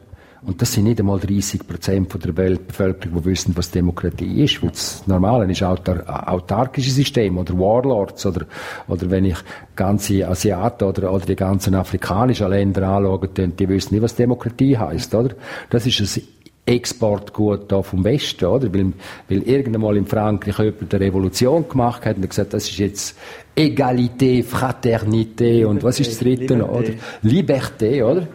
Und 0.45 0.61
das 0.61 0.73
sind 0.73 0.83
nicht 0.83 0.99
einmal 0.99 1.19
30 1.19 1.67
Prozent 1.67 2.23
der 2.23 2.37
Weltbevölkerung, 2.37 3.23
die 3.23 3.25
wissen, 3.25 3.57
was 3.57 3.71
Demokratie 3.71 4.43
ist. 4.43 4.61
Weil 4.61 4.69
das 4.69 5.05
Normale 5.07 5.51
ist 5.51 5.63
autar 5.63 6.31
autarkische 6.31 6.91
System 6.91 7.39
oder 7.39 7.57
Warlords 7.57 8.25
oder, 8.27 8.45
oder 8.87 9.09
wenn 9.09 9.25
ich 9.25 9.37
ganze 9.75 10.27
Asiaten 10.27 10.83
oder, 10.87 11.11
oder 11.11 11.25
die 11.25 11.35
ganzen 11.35 11.73
afrikanischen 11.73 12.49
Länder 12.49 12.87
anschaue, 12.87 13.27
die, 13.27 13.69
wissen 13.69 13.95
nicht, 13.95 14.03
was 14.03 14.15
Demokratie 14.15 14.77
heißt, 14.77 15.15
oder? 15.15 15.35
Das 15.71 15.87
ist 15.87 15.99
ein 15.99 16.23
Exportgut 16.65 17.71
da 17.71 17.83
vom 17.83 18.03
Westen, 18.03 18.45
oder? 18.45 18.73
Weil, 18.73 18.93
weil 19.29 19.43
irgendwann 19.43 19.81
mal 19.81 19.97
in 19.97 20.07
Frankreich 20.07 20.57
jemand 20.57 20.93
eine 20.93 21.05
Revolution 21.05 21.69
gemacht 21.69 22.05
hat 22.05 22.17
und 22.17 22.27
gesagt, 22.27 22.53
das 22.53 22.69
ist 22.69 22.77
jetzt 22.77 23.17
Egalité, 23.55 24.43
Fraternité 24.43 25.65
und 25.65 25.83
was 25.83 25.99
ist 25.99 26.11
das 26.11 26.19
dritte 26.19 26.57
noch, 26.57 26.69
oder? 26.69 26.93
Liberté, 27.23 28.03
oder? 28.03 28.27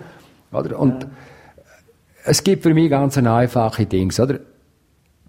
oder? 0.53 0.79
Und 0.79 1.03
ja. 1.03 1.11
es 2.25 2.45
gibt 2.45 2.63
für 2.63 2.73
mich 2.73 2.89
ganz 2.89 3.19
einfache 3.19 3.87
Dings, 3.87 4.21
oder? 4.21 4.39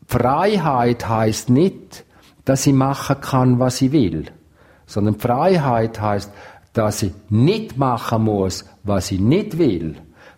Freiheit 0.08 1.08
heißt 1.08 1.50
nicht, 1.50 2.04
dass 2.46 2.68
ich 2.68 2.74
machen 2.74 3.20
kann, 3.22 3.60
was 3.60 3.82
ich 3.82 3.92
will, 3.92 4.26
sondern 4.86 5.16
Freiheit 5.16 6.00
heißt, 6.00 6.32
dass 6.74 7.02
ich 7.02 7.14
nicht 7.30 7.78
machen 7.78 8.24
muss, 8.24 8.66
was 8.84 9.12
ich 9.12 9.20
nicht 9.20 9.58
will. 9.58 9.96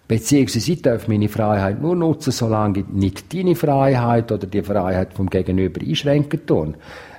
Beziehungsweise 0.07 0.71
ich 0.71 0.81
darf 0.81 1.07
meine 1.07 1.29
Freiheit 1.29 1.81
nur 1.81 1.95
nutzen, 1.95 2.31
solange 2.31 2.79
ich 2.79 2.87
nicht 2.87 3.33
deine 3.33 3.55
Freiheit 3.55 4.31
oder 4.31 4.47
die 4.47 4.61
Freiheit 4.61 5.13
vom 5.13 5.29
Gegenüber 5.29 5.81
einschränken 5.81 6.45
tun. 6.45 6.75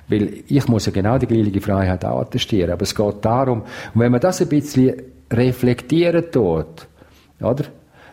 Weil 0.07 0.43
ich 0.47 0.67
muss 0.67 0.85
ja 0.85 0.91
genau 0.91 1.17
die 1.17 1.25
gleiche 1.25 1.61
Freiheit 1.61 2.05
auch 2.05 2.21
attestieren. 2.21 2.71
Aber 2.71 2.83
es 2.83 2.93
geht 2.93 3.25
darum, 3.25 3.61
und 3.61 3.99
wenn 4.01 4.11
man 4.11 4.21
das 4.21 4.41
ein 4.41 4.49
bisschen 4.49 4.93
reflektieren 5.31 6.25
tut, 6.31 6.87
oder? 7.41 7.65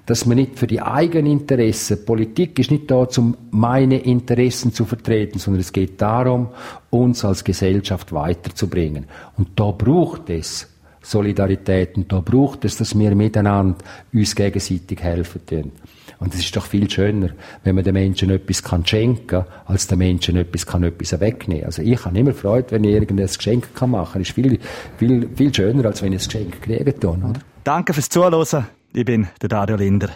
Dass 0.07 0.27
man 0.27 0.37
nicht 0.37 0.59
für 0.59 0.67
die 0.67 0.83
eigenen 0.83 1.31
Interessen, 1.31 2.05
Politik 2.05 2.59
ist 2.59 2.73
nicht 2.73 2.91
da, 2.91 3.07
um 3.19 3.37
meine 3.53 3.99
Interessen 3.99 4.73
zu 4.73 4.85
vertreten, 4.85 5.39
sondern 5.39 5.61
es 5.61 5.73
geht 5.73 6.03
darum, 6.03 6.49
uns 6.91 7.25
als 7.25 7.45
Gesellschaft 7.45 8.13
weiterzubringen. 8.13 9.07
Und 9.37 9.51
da 9.55 9.71
braucht 9.71 10.29
es 10.29 10.72
Solidarität 11.03 11.97
und 11.97 12.13
da 12.13 12.21
braucht 12.21 12.65
es, 12.65 12.77
dass 12.77 12.99
wir 12.99 13.15
miteinander 13.15 13.79
uns 14.13 14.35
gegenseitig 14.35 15.03
helfen 15.03 15.41
können. 15.47 15.73
Und 16.19 16.35
es 16.35 16.41
ist 16.41 16.57
doch 16.57 16.67
viel 16.67 16.89
schöner, 16.89 17.31
wenn 17.65 17.75
man 17.75 17.83
den 17.83 17.95
Menschen 17.95 18.31
etwas 18.31 18.63
kann 18.63 18.87
schenken, 18.87 19.45
als 19.67 19.89
den 19.89 19.99
Menschen 19.99 20.37
etwas 20.37 20.67
kann 20.67 20.85
etwas 20.85 21.19
wegnehmen. 21.19 21.65
Also 21.65 21.83
ich 21.83 22.05
habe 22.05 22.17
immer 22.17 22.33
Freude, 22.33 22.71
wenn 22.71 22.85
ich 22.85 22.93
irgendein 22.93 23.27
Geschenk 23.27 23.75
kann 23.75 23.91
machen 23.91 24.13
kann. 24.13 24.23
Es 24.23 24.29
ist 24.29 24.35
viel, 24.35 24.61
viel, 24.99 25.29
viel 25.35 25.53
schöner, 25.53 25.87
als 25.87 26.01
wenn 26.01 26.13
ich 26.13 26.23
ein 26.23 26.51
Geschenk 26.53 27.01
kann, 27.01 27.23
oder? 27.25 27.41
Danke 27.65 27.93
fürs 27.93 28.09
Zuhören. 28.09 28.67
Ich 28.93 29.05
bin 29.05 29.27
der 29.41 29.49
Dario 29.49 29.77
Linder. 29.77 30.11